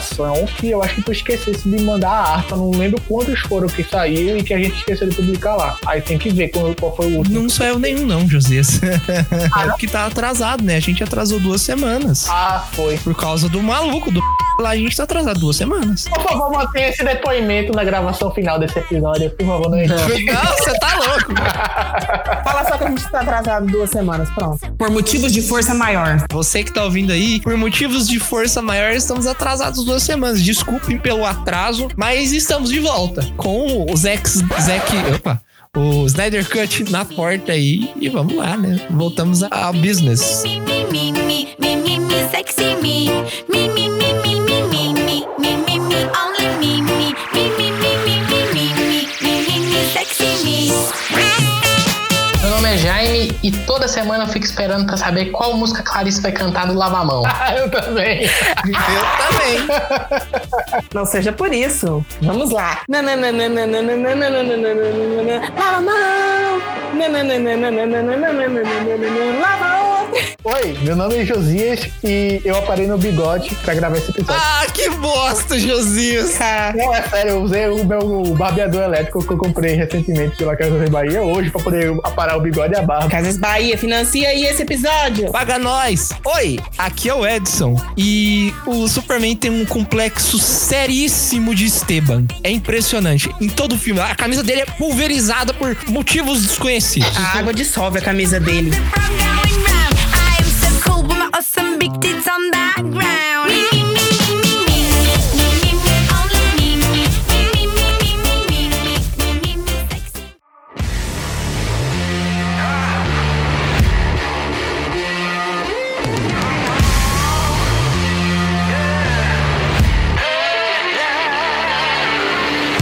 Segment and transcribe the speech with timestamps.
[0.00, 2.52] sensação que eu acho que tu esquecesse de mandar a arte.
[2.52, 5.76] Eu não lembro quantos foram que saíram e que a gente esqueceu de publicar lá.
[5.86, 7.40] Aí tem que ver qual, qual foi o último.
[7.40, 8.80] Não saiu nenhum, não, Josias.
[8.82, 10.76] é porque tá atrasado, né?
[10.76, 12.26] A gente atrasou duas semanas.
[12.28, 12.96] Ah, foi.
[12.98, 14.20] Por causa do maluco do
[14.60, 16.08] lá, a gente tá atrasado duas semanas.
[16.08, 19.30] Por favor, mantenha esse depoimento na gravação final desse episódio.
[19.30, 19.78] Por favor, não.
[19.78, 21.34] Não, você tá louco.
[22.44, 24.58] Fala só que a gente tá atrasado duas semanas, pronto.
[24.72, 26.24] Por motivos de força maior.
[26.30, 30.42] Você que tá ouvindo aí, por motivos de força maior, estamos atrasados duas semanas.
[30.42, 34.28] Desculpem pelo atraso, mas estamos de volta com o Zack.
[34.28, 35.14] Zack.
[35.16, 35.40] Opa!
[35.74, 37.90] O Snyder Cut na porta aí.
[37.98, 38.78] E vamos lá, né?
[38.90, 40.42] Voltamos ao business.
[40.44, 41.12] Me, me,
[42.30, 44.01] sexy me,
[52.72, 56.66] É Jaime e toda semana eu fico esperando pra saber qual música Clarice vai cantar
[56.66, 57.22] do Lava a Mão.
[57.26, 58.22] Ah, eu também.
[58.22, 58.30] Eu
[59.20, 59.58] também.
[60.94, 62.02] Não seja por isso.
[62.22, 62.80] Vamos lá.
[62.88, 63.02] Lava
[69.10, 69.38] mão.
[69.38, 69.91] Lava a
[70.44, 74.42] Oi, meu nome é Josias e eu aparei no bigode pra gravar esse episódio.
[74.44, 76.38] Ah, que bosta, Josias.
[76.74, 80.78] Não, é sério, eu usei o meu barbeador elétrico que eu comprei recentemente pela Casa
[80.78, 83.08] da Bahia hoje pra poder aparar o bigode e a barba.
[83.08, 85.30] Casas Bahia, financia aí esse episódio.
[85.32, 86.10] Paga nós!
[86.24, 92.26] Oi, aqui é o Edson e o Superman tem um complexo seríssimo de Esteban.
[92.44, 93.34] É impressionante.
[93.40, 97.16] Em todo o filme, a camisa dele é pulverizada por motivos desconhecidos.
[97.16, 98.72] A água dissolve a camisa dele.
[100.92, 103.50] Cool my awesome big tits on the ground.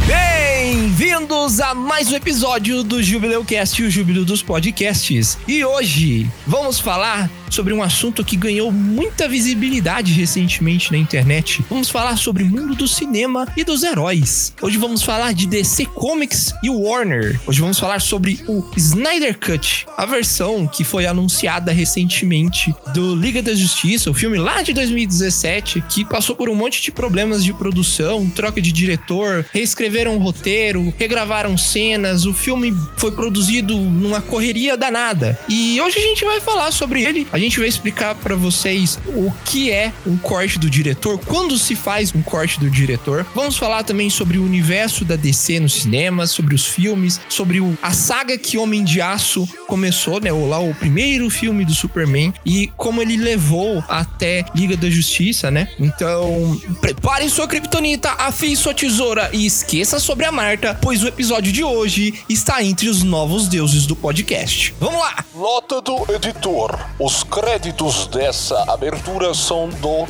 [0.06, 5.38] Bem-vindos a mais um episódio do Jubileu Cast, o Júbilo dos Podcasts.
[5.46, 11.64] E hoje vamos falar sobre um assunto que ganhou muita visibilidade recentemente na internet.
[11.68, 14.54] Vamos falar sobre o mundo do cinema e dos heróis.
[14.62, 17.38] Hoje vamos falar de DC Comics e Warner.
[17.46, 23.42] Hoje vamos falar sobre o Snyder Cut, a versão que foi anunciada recentemente do Liga
[23.42, 27.52] da Justiça, o filme lá de 2017, que passou por um monte de problemas de
[27.52, 34.76] produção, troca de diretor, reescreveram o roteiro, regravaram cenas, o filme foi produzido numa correria
[34.76, 35.38] danada.
[35.48, 37.26] E hoje a gente vai falar sobre ele.
[37.32, 41.74] A gente vai explicar pra vocês o que é um corte do diretor, quando se
[41.74, 43.26] faz um corte do diretor.
[43.34, 47.76] Vamos falar também sobre o universo da DC no cinema, sobre os filmes, sobre o-
[47.82, 50.32] a saga que Homem de Aço começou, né?
[50.32, 55.50] O, lá o primeiro filme do Superman e como ele levou até Liga da Justiça,
[55.50, 55.68] né?
[55.78, 61.52] Então, prepare sua kriptonita, afie sua tesoura e esqueça sobre a Marta, pois o episódio
[61.52, 64.74] de hoje está entre os novos deuses do podcast.
[64.80, 65.24] Vamos lá!
[65.34, 70.06] Nota do editor: os créditos dessa abertura são do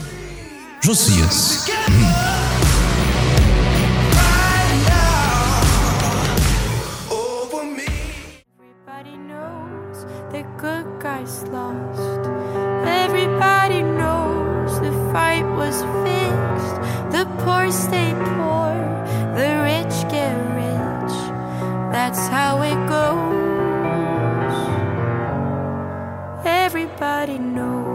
[0.80, 1.66] Josias.
[8.86, 10.42] Everybody knows the
[22.88, 23.49] good
[26.72, 27.89] Everybody knows.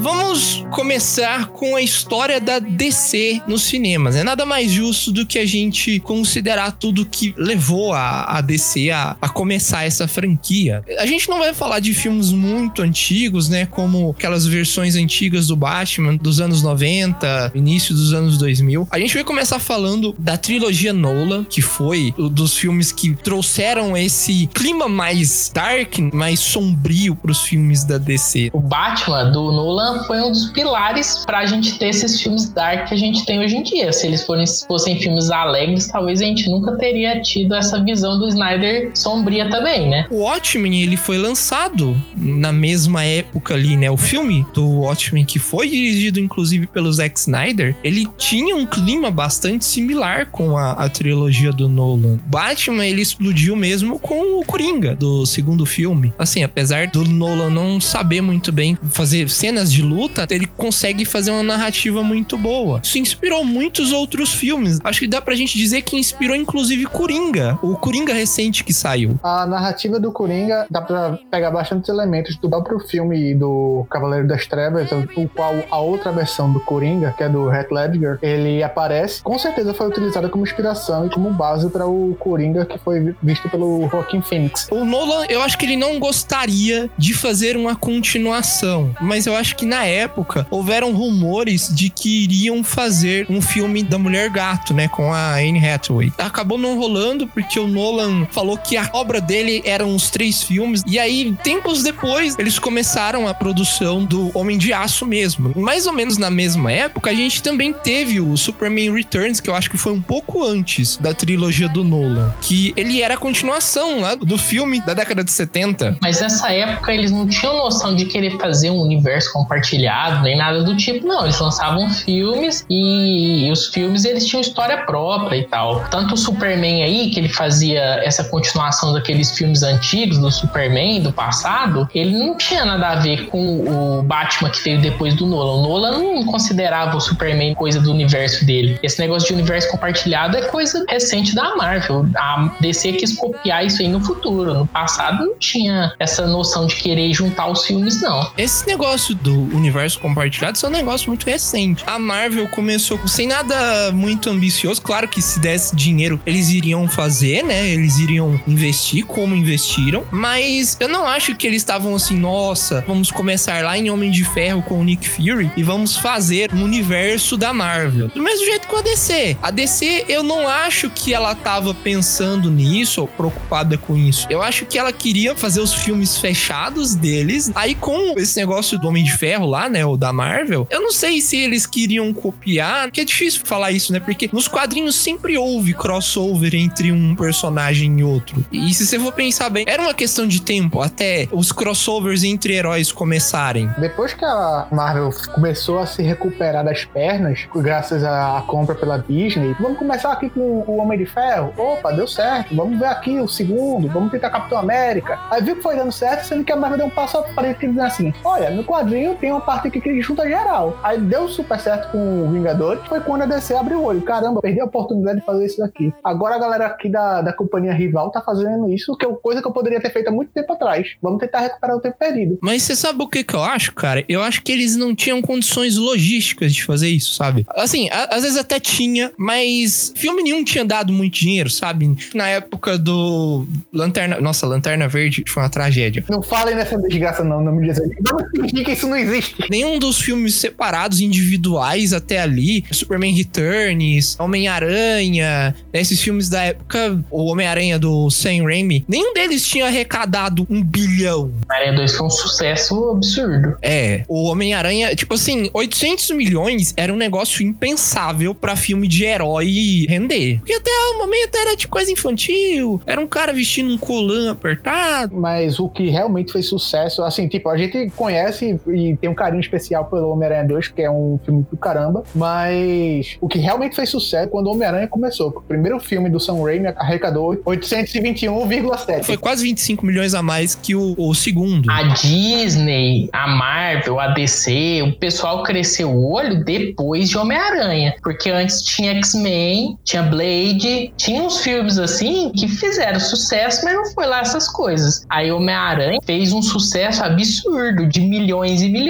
[0.00, 4.14] Vamos começar com a história da DC nos cinemas.
[4.14, 8.90] É nada mais justo do que a gente considerar tudo que levou a, a DC
[8.90, 10.84] a, a começar essa franquia.
[11.00, 13.66] A gente não vai falar de filmes muito antigos, né?
[13.66, 18.86] Como aquelas versões antigas do Batman dos anos 90, início dos anos 2000.
[18.92, 24.46] A gente vai começar falando da trilogia Nolan, que foi dos filmes que trouxeram esse
[24.54, 28.50] clima mais dark, mais sombrio para os filmes da DC.
[28.52, 32.88] O Batman do Nolan foi um dos pilares pilares pra gente ter esses filmes dark
[32.88, 33.92] que a gente tem hoje em dia.
[33.92, 38.28] Se eles forem, fossem filmes alegres, talvez a gente nunca teria tido essa visão do
[38.28, 40.06] Snyder sombria também, né?
[40.10, 43.90] O Watchmen, ele foi lançado na mesma época ali, né?
[43.90, 49.10] O filme do Watchmen, que foi dirigido inclusive pelo Zack Snyder, ele tinha um clima
[49.10, 52.18] bastante similar com a, a trilogia do Nolan.
[52.26, 56.12] Batman, ele explodiu mesmo com o Coringa, do segundo filme.
[56.18, 61.30] Assim, apesar do Nolan não saber muito bem fazer cenas de luta, ele consegue fazer
[61.30, 62.80] uma narrativa muito boa.
[62.82, 64.78] Isso inspirou muitos outros filmes.
[64.82, 69.18] Acho que dá pra gente dizer que inspirou inclusive Coringa, o Coringa recente que saiu.
[69.22, 74.46] A narrativa do Coringa dá pra pegar bastantes elementos do próprio filme do Cavaleiro das
[74.46, 79.22] Trevas, o qual a outra versão do Coringa, que é do Heath Ledger, ele aparece.
[79.22, 83.48] Com certeza foi utilizada como inspiração e como base para o Coringa que foi visto
[83.48, 84.68] pelo Joaquin Phoenix.
[84.70, 89.56] O Nolan, eu acho que ele não gostaria de fazer uma continuação, mas eu acho
[89.58, 94.86] que na época houveram rumores de que iriam fazer um filme da Mulher Gato, né,
[94.86, 96.12] com a Anne Hathaway.
[96.16, 100.84] Acabou não rolando porque o Nolan falou que a obra dele eram os três filmes
[100.86, 105.52] e aí tempos depois eles começaram a produção do Homem de Aço mesmo.
[105.56, 109.56] Mais ou menos na mesma época a gente também teve o Superman Returns, que eu
[109.56, 114.00] acho que foi um pouco antes da trilogia do Nolan, que ele era a continuação
[114.00, 115.98] lá do filme da década de 70.
[116.00, 120.62] Mas nessa época eles não tinham noção de querer fazer um universo compartilhado, nem nada
[120.62, 121.24] do tipo, não.
[121.24, 125.84] Eles lançavam filmes e os filmes eles tinham história própria e tal.
[125.90, 131.12] Tanto o Superman aí, que ele fazia essa continuação daqueles filmes antigos do Superman do
[131.12, 135.54] passado, ele não tinha nada a ver com o Batman que veio depois do Nolan.
[135.54, 138.78] O Nolan não considerava o Superman coisa do universo dele.
[138.82, 142.06] Esse negócio de universo compartilhado é coisa recente da Marvel.
[142.16, 144.52] A DC quis copiar isso aí no futuro.
[144.52, 148.30] No passado não tinha essa noção de querer juntar os filmes, não.
[148.36, 151.84] Esse negócio do universo compartilhado isso é um negócio muito recente.
[151.86, 154.82] A Marvel começou sem nada muito ambicioso.
[154.82, 157.68] Claro que se desse dinheiro, eles iriam fazer, né?
[157.70, 160.04] Eles iriam investir como investiram.
[160.10, 164.24] Mas eu não acho que eles estavam assim, nossa, vamos começar lá em Homem de
[164.24, 168.08] Ferro com o Nick Fury e vamos fazer um universo da Marvel.
[168.08, 169.36] Do mesmo jeito com a DC.
[169.40, 174.26] A DC, eu não acho que ela tava pensando nisso ou preocupada com isso.
[174.28, 177.52] Eu acho que ela queria fazer os filmes fechados deles.
[177.54, 180.92] Aí com esse negócio do Homem de Ferro lá, né, o da Marvel, eu não
[180.92, 184.00] sei se eles queriam copiar, porque é difícil falar isso, né?
[184.00, 188.44] Porque nos quadrinhos sempre houve crossover entre um personagem e outro.
[188.52, 192.54] E se você for pensar bem, era uma questão de tempo até os crossovers entre
[192.54, 193.68] heróis começarem.
[193.78, 199.54] Depois que a Marvel começou a se recuperar das pernas, graças à compra pela Disney,
[199.60, 201.52] vamos começar aqui com o Homem de Ferro.
[201.56, 202.54] Opa, deu certo.
[202.54, 203.88] Vamos ver aqui o segundo.
[203.88, 205.18] Vamos tentar Capitão América.
[205.30, 207.60] Aí viu que foi dando certo, sendo que a Marvel deu um passo à frente
[207.60, 210.78] dizendo assim: olha, no quadrinho tem uma parte aqui que junta geral.
[210.82, 212.86] Aí deu super certo com o Vingadores.
[212.86, 214.00] Foi quando a DC abriu o olho.
[214.02, 215.92] Caramba, perdi a oportunidade de fazer isso aqui.
[216.02, 219.48] Agora a galera aqui da, da companhia rival tá fazendo isso, que é coisa que
[219.48, 220.88] eu poderia ter feito há muito tempo atrás.
[221.02, 222.38] Vamos tentar recuperar o tempo perdido.
[222.42, 224.04] Mas você sabe o que, que eu acho, cara?
[224.08, 227.46] Eu acho que eles não tinham condições logísticas de fazer isso, sabe?
[227.50, 231.94] Assim, a- às vezes até tinha, mas filme nenhum tinha dado muito dinheiro, sabe?
[232.14, 234.20] Na época do Lanterna.
[234.20, 236.04] Nossa, Lanterna Verde foi uma tragédia.
[236.08, 237.88] Não falem nessa desgraça, não, não me dizem.
[238.00, 239.07] Vamos fingir que isso não existe.
[239.50, 247.02] Nenhum dos filmes separados, individuais até ali, Superman Returns, Homem-Aranha, né, esses filmes da época,
[247.10, 251.32] o Homem-Aranha do Sam Raimi, nenhum deles tinha arrecadado um bilhão.
[251.48, 253.56] Aranha 2 foi um sucesso absurdo.
[253.62, 259.86] É, o Homem-Aranha, tipo assim, 800 milhões era um negócio impensável pra filme de herói
[259.88, 260.38] render.
[260.38, 265.16] Porque até o momento era de coisa infantil, era um cara vestindo um colã apertado.
[265.16, 269.40] Mas o que realmente fez sucesso, assim, tipo, a gente conhece e tem um carinho
[269.40, 273.88] especial pelo Homem-Aranha 2, que é um filme do caramba, mas o que realmente fez
[273.88, 275.28] sucesso é quando o Homem-Aranha começou.
[275.28, 279.04] O primeiro filme do Sam Raimi arrecadou 821,7.
[279.04, 281.70] Foi quase 25 milhões a mais que o, o segundo.
[281.70, 287.94] A Disney, a Marvel, a DC, o pessoal cresceu o olho depois de Homem-Aranha.
[288.02, 293.86] Porque antes tinha X-Men, tinha Blade, tinha uns filmes assim que fizeram sucesso, mas não
[293.92, 295.04] foi lá essas coisas.
[295.08, 298.87] Aí Homem-Aranha fez um sucesso absurdo de milhões e milhões.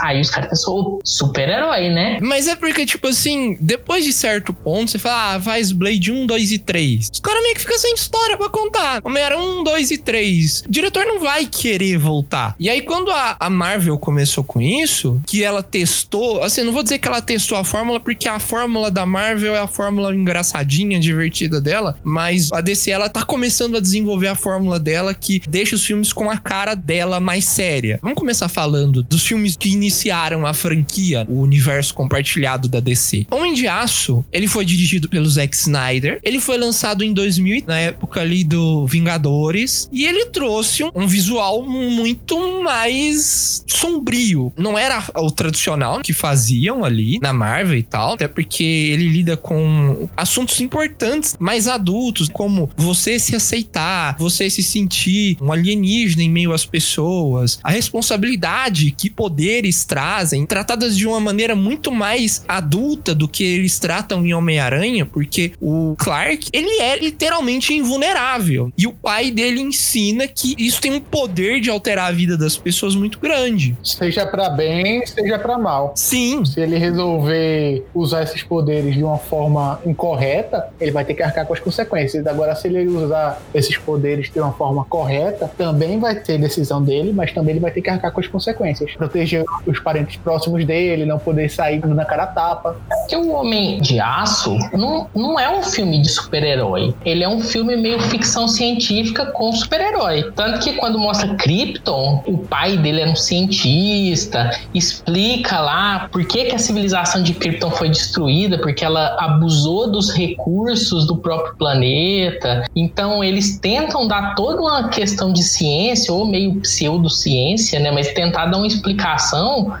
[0.00, 2.18] Aí os caras pensaram, super-herói, né?
[2.20, 6.26] Mas é porque, tipo assim, depois de certo ponto, você fala, ah, faz Blade 1,
[6.26, 7.10] 2 e 3.
[7.12, 9.00] Os caras meio que ficam sem história pra contar.
[9.04, 10.60] Homem-Aranha 1, 2 e 3.
[10.66, 12.54] O diretor não vai querer voltar.
[12.58, 16.82] E aí, quando a, a Marvel começou com isso, que ela testou, assim, não vou
[16.82, 20.98] dizer que ela testou a fórmula, porque a fórmula da Marvel é a fórmula engraçadinha,
[20.98, 25.74] divertida dela, mas a DC, ela tá começando a desenvolver a fórmula dela que deixa
[25.74, 27.98] os filmes com a cara dela mais séria.
[28.02, 33.28] Vamos começar falando dos filmes que iniciaram a franquia, o universo compartilhado da DC.
[33.30, 36.18] Homem de Aço, ele foi dirigido pelo Zack Snyder.
[36.24, 41.06] Ele foi lançado em 2000, na época ali do Vingadores, e ele trouxe um, um
[41.06, 44.52] visual muito mais sombrio.
[44.56, 49.36] Não era o tradicional que faziam ali na Marvel e tal, até porque ele lida
[49.36, 56.30] com assuntos importantes, mais adultos, como você se aceitar, você se sentir um alienígena em
[56.30, 63.14] meio às pessoas, a responsabilidade que poderes trazem, tratadas de uma maneira muito mais adulta
[63.14, 68.72] do que eles tratam em Homem-Aranha, porque o Clark, ele é literalmente invulnerável.
[68.78, 72.56] E o pai dele ensina que isso tem um poder de alterar a vida das
[72.56, 73.76] pessoas muito grande.
[73.84, 75.92] Seja pra bem, seja pra mal.
[75.96, 81.22] Sim, Se ele resolver usar esses poderes de uma forma incorreta, ele vai ter que
[81.22, 82.26] arcar com as consequências.
[82.26, 87.12] Agora, se ele usar esses poderes de uma forma correta, também vai ter decisão dele,
[87.12, 88.92] mas também ele vai ter que arcar com as consequências.
[89.10, 92.76] Proteger os parentes próximos dele, não poder sair na cara tapa.
[92.88, 96.94] Porque o Homem de Aço não, não é um filme de super-herói.
[97.04, 100.30] Ele é um filme meio ficção científica com super-herói.
[100.36, 106.44] Tanto que quando mostra Krypton, o pai dele era um cientista, explica lá por que,
[106.44, 112.64] que a civilização de Krypton foi destruída, porque ela abusou dos recursos do próprio planeta.
[112.76, 117.90] Então eles tentam dar toda uma questão de ciência, ou meio pseudociência, né?
[117.90, 118.99] Mas tentar dar uma explicação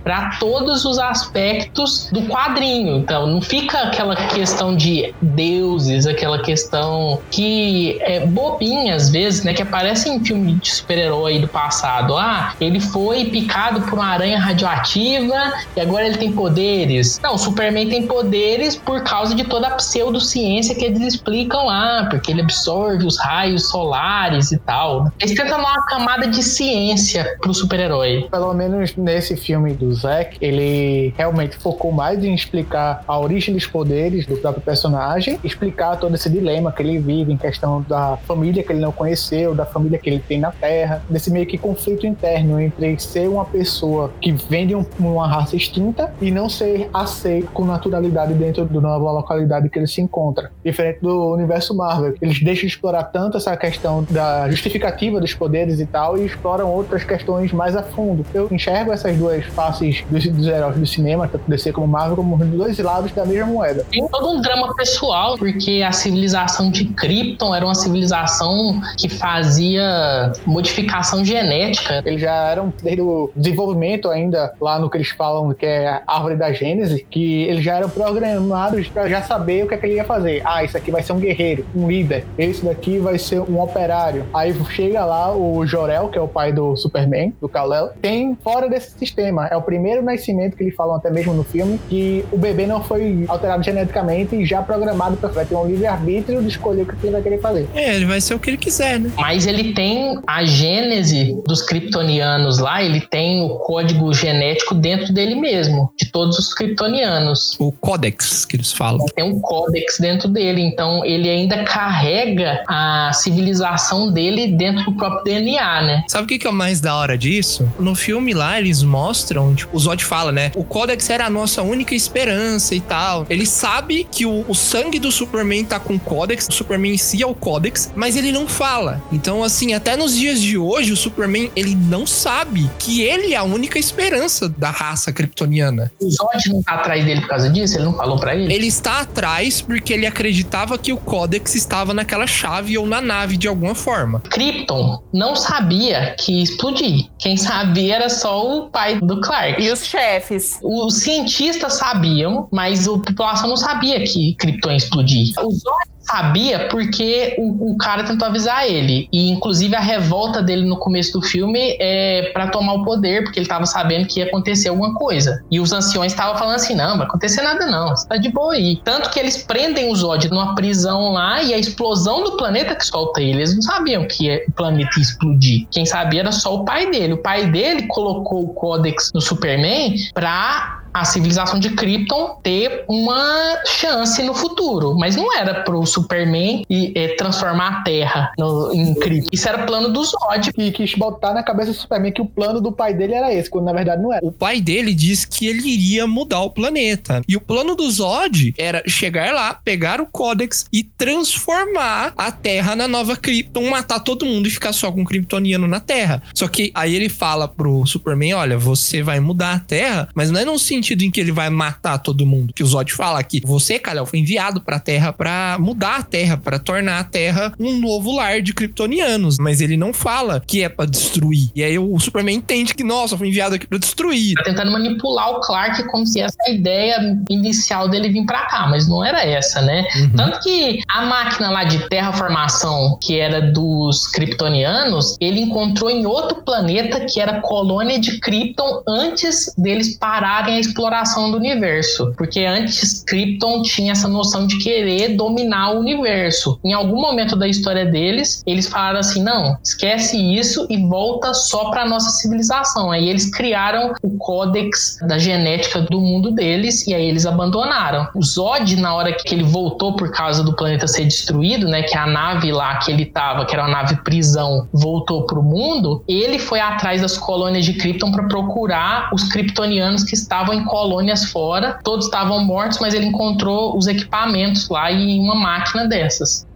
[0.02, 2.96] para todos os aspectos do quadrinho.
[2.96, 9.52] Então, não fica aquela questão de deuses, aquela questão que é bobinha às vezes, né?
[9.52, 12.16] Que aparece em filme de super-herói do passado.
[12.16, 17.20] Ah, ele foi picado por uma aranha radioativa e agora ele tem poderes.
[17.22, 22.06] Não, o Superman tem poderes por causa de toda a pseudociência que eles explicam lá,
[22.10, 25.10] porque ele absorve os raios solares e tal.
[25.18, 28.28] Eles tentam dar uma camada de ciência pro super-herói.
[28.30, 33.66] Pelo menos nesse filme do Zack, ele realmente focou mais em explicar a origem dos
[33.66, 38.62] poderes do próprio personagem, explicar todo esse dilema que ele vive em questão da família
[38.62, 42.06] que ele não conheceu, da família que ele tem na Terra, desse meio que conflito
[42.06, 46.88] interno entre ser uma pessoa que vem de um- uma raça extinta e não ser
[46.94, 50.52] aceito com naturalidade dentro da nova localidade que ele se encontra.
[50.64, 55.80] Diferente do universo Marvel, eles deixam de explorar tanto essa questão da justificativa dos poderes
[55.80, 58.24] e tal e exploram outras questões mais a fundo.
[58.32, 62.36] Eu enxergo essas duas faces dos, dos heróis do cinema, tanto DC como Marvel, como
[62.36, 63.84] os dois lados da mesma moeda.
[63.90, 70.32] Tem todo um drama pessoal, porque a civilização de Krypton era uma civilização que fazia
[70.46, 72.02] modificação genética.
[72.04, 76.02] Eles já eram, desde o desenvolvimento ainda, lá no que eles falam que é a
[76.06, 79.86] árvore da Gênese, que eles já eram programados para já saber o que, é que
[79.86, 80.42] ele ia fazer.
[80.44, 82.24] Ah, isso aqui vai ser um guerreiro, um líder.
[82.38, 84.26] Esse daqui vai ser um operário.
[84.32, 88.68] Aí chega lá o Jorel, que é o pai do Superman, do Kal-El, tem fora
[88.68, 89.46] desse sistema.
[89.46, 92.82] É o primeiro nascimento que eles falam até mesmo no filme, que o bebê não
[92.82, 96.94] foi alterado geneticamente e já programado para vai ter um livre-arbítrio de escolher o que
[97.02, 97.68] ele vai querer fazer.
[97.74, 99.10] é, ele vai ser o que ele quiser, né?
[99.16, 105.34] Mas ele tem a gênese dos kryptonianos lá, ele tem o código genético dentro dele
[105.34, 107.56] mesmo, de todos os kryptonianos.
[107.58, 109.06] O Codex que eles falam.
[109.14, 115.24] Tem um códex dentro dele, então ele ainda carrega a civilização dele dentro do próprio
[115.24, 116.04] DNA, né?
[116.08, 117.68] Sabe o que, que é o mais da hora disso?
[117.78, 120.52] No filme lá, eles mostram, tipo, o Zod fala, né?
[120.54, 123.26] O Codex era a nossa única esperança e tal.
[123.28, 126.98] Ele sabe que o, o sangue do Superman tá com o Codex, o Superman em
[126.98, 129.02] si é o Codex, mas ele não fala.
[129.12, 133.36] Então, assim, até nos dias de hoje, o Superman, ele não sabe que ele é
[133.36, 135.90] a única esperança da raça kryptoniana.
[136.00, 137.76] O Zod não tá atrás dele por causa disso?
[137.76, 138.52] Ele não falou pra ele?
[138.52, 143.36] Ele está atrás porque ele acreditava que o Codex estava naquela chave ou na nave
[143.36, 144.20] de alguma forma.
[144.30, 147.06] Krypton não sabia que ia explodir.
[147.18, 149.62] Quem sabia era só o pai do Clark.
[149.62, 150.58] E os chefes?
[150.62, 155.32] Os cientistas sabiam, mas a população não sabia que Krypton explodir.
[155.38, 159.08] O Zod sabia porque o, o cara tentou avisar ele.
[159.12, 163.38] E, inclusive, a revolta dele no começo do filme é para tomar o poder, porque
[163.38, 165.42] ele tava sabendo que ia acontecer alguma coisa.
[165.50, 167.90] E os anciões estavam falando assim: não, vai acontecer nada, não.
[167.90, 168.80] Você tá de boa aí.
[168.84, 172.84] Tanto que eles prendem o Zod numa prisão lá e a explosão do planeta que
[172.84, 173.38] solta ele.
[173.38, 175.66] Eles não sabiam que o planeta ia explodir.
[175.70, 177.14] Quem sabia era só o pai dele.
[177.14, 183.60] O pai dele colocou o Codex no Superman pra a civilização de Krypton ter uma
[183.66, 184.94] chance no futuro.
[184.98, 189.30] Mas não era pro Superman e, é, transformar a Terra no- em Krypton.
[189.32, 190.50] Isso era plano do Zod.
[190.58, 193.48] E quis botar na cabeça do Superman que o plano do pai dele era esse,
[193.48, 194.24] quando na verdade não era.
[194.26, 197.22] O pai dele disse que ele iria mudar o planeta.
[197.28, 202.74] E o plano do Zod era chegar lá, pegar o Codex e transformar a Terra
[202.74, 206.22] na nova Krypton, matar todo mundo e ficar só com o Kryptoniano na Terra.
[206.34, 210.40] Só que aí ele fala pro Superman: olha, você vai mudar a Terra, mas não
[210.40, 212.52] é num sentido em que ele vai matar todo mundo.
[212.54, 216.36] Que o Zod fala que você, Kal-El, foi enviado pra Terra pra mudar a Terra,
[216.36, 219.38] pra tornar a Terra um novo lar de Kryptonianos.
[219.38, 221.50] Mas ele não fala que é pra destruir.
[221.54, 224.34] E aí o Superman entende que, nossa, foi enviado aqui pra destruir.
[224.34, 228.66] Tá tentando manipular o Clark como se essa é ideia inicial dele vir pra cá,
[228.68, 229.84] mas não era essa, né?
[230.16, 236.42] Tanto que a máquina lá de terraformação, que era dos kryptonianos, ele encontrou em outro
[236.42, 242.12] planeta que era colônia de Krypton antes deles pararem a exploração do universo.
[242.16, 246.58] Porque antes Krypton tinha essa noção de querer dominar o universo.
[246.64, 251.70] Em algum momento da história deles, eles falaram assim: não, esquece isso e volta só
[251.70, 252.90] pra nossa civilização.
[252.90, 258.08] Aí eles criaram o códex da genética do mundo deles e aí eles abandonaram.
[258.14, 261.96] O Zod, na hora que ele voltou por causa do planeta ser destruído, né, que
[261.96, 266.38] a nave lá que ele tava, que era uma nave prisão, voltou pro mundo, ele
[266.38, 271.78] foi atrás das colônias de Krypton para procurar os kryptonianos que estavam em colônias fora.
[271.82, 276.46] Todos estavam mortos, mas ele encontrou os equipamentos lá e uma máquina dessas.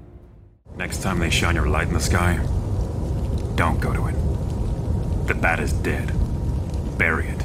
[0.77, 2.39] Next time they shine your light in the sky,
[3.55, 4.17] don't go to it.
[5.27, 6.13] The bat is dead.
[6.99, 7.45] Bury it.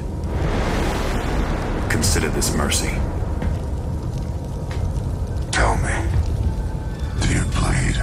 [1.88, 2.90] Consider this mercy.
[5.50, 5.94] Tell me,
[7.20, 7.96] do you bleed?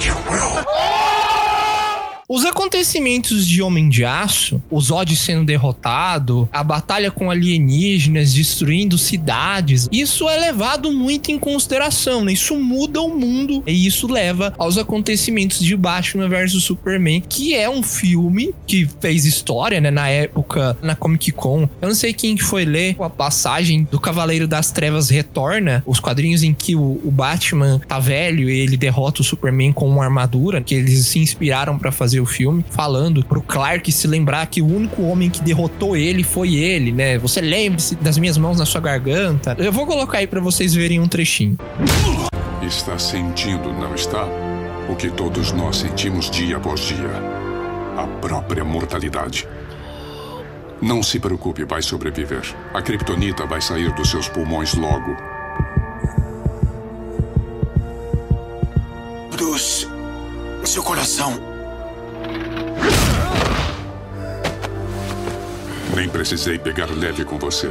[0.00, 1.03] You will.
[2.34, 8.98] Os acontecimentos de Homem de Aço, o Zod sendo derrotado, a batalha com alienígenas destruindo
[8.98, 12.32] cidades, isso é levado muito em consideração, né?
[12.32, 17.70] Isso muda o mundo e isso leva aos acontecimentos de Batman vs Superman, que é
[17.70, 19.92] um filme que fez história, né?
[19.92, 21.68] Na época, na Comic Con.
[21.80, 26.00] Eu não sei quem que foi ler a passagem do Cavaleiro das Trevas Retorna, os
[26.00, 30.02] quadrinhos em que o, o Batman tá velho e ele derrota o Superman com uma
[30.02, 34.60] armadura, que eles se inspiraram pra fazer o filme, falando pro Clark se lembrar que
[34.60, 37.18] o único homem que derrotou ele foi ele, né?
[37.18, 39.54] Você lembre-se das minhas mãos na sua garganta.
[39.58, 41.56] Eu vou colocar aí pra vocês verem um trechinho.
[42.62, 44.24] Está sentindo, não está?
[44.88, 47.10] O que todos nós sentimos dia após dia:
[47.96, 49.46] a própria mortalidade.
[50.82, 52.42] Não se preocupe, vai sobreviver.
[52.74, 55.16] A kriptonita vai sair dos seus pulmões logo.
[59.30, 59.88] Bruce,
[60.64, 61.53] seu coração.
[65.94, 67.70] Nem precisei pegar leve com você.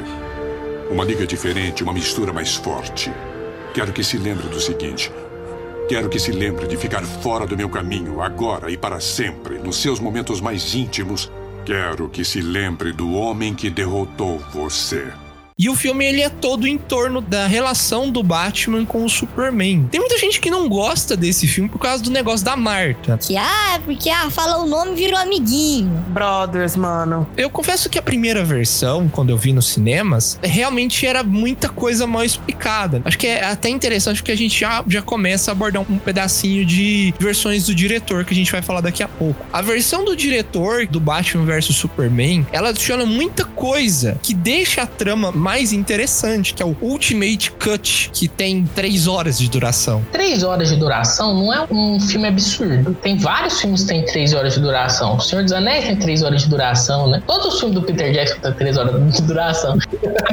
[0.90, 3.12] Uma liga diferente, uma mistura mais forte.
[3.74, 5.12] Quero que se lembre do seguinte.
[5.90, 9.82] Quero que se lembre de ficar fora do meu caminho, agora e para sempre, nos
[9.82, 11.30] seus momentos mais íntimos.
[11.66, 15.12] Quero que se lembre do homem que derrotou você.
[15.64, 19.88] E o filme ele é todo em torno da relação do Batman com o Superman.
[19.90, 23.18] Tem muita gente que não gosta desse filme por causa do negócio da Marta.
[23.18, 25.90] Que, ah, porque ah, fala o nome e virou amiguinho.
[26.10, 27.26] Brothers, mano.
[27.38, 32.06] Eu confesso que a primeira versão, quando eu vi nos cinemas, realmente era muita coisa
[32.06, 33.02] mal explicada.
[33.06, 36.66] Acho que é até interessante porque a gente já, já começa a abordar um pedacinho
[36.66, 39.46] de versões do diretor que a gente vai falar daqui a pouco.
[39.54, 44.86] A versão do diretor do Batman vs Superman, ela adiciona muita coisa que deixa a
[44.86, 50.04] trama mais interessante, que é o Ultimate Cut, que tem três horas de duração.
[50.12, 52.96] Três horas de duração não é um filme absurdo.
[53.02, 55.18] Tem vários filmes que têm três horas de duração.
[55.18, 57.22] O Senhor dos Anéis tem três horas de duração, né?
[57.28, 59.78] Todos os filmes do Peter Jackson têm três horas de duração.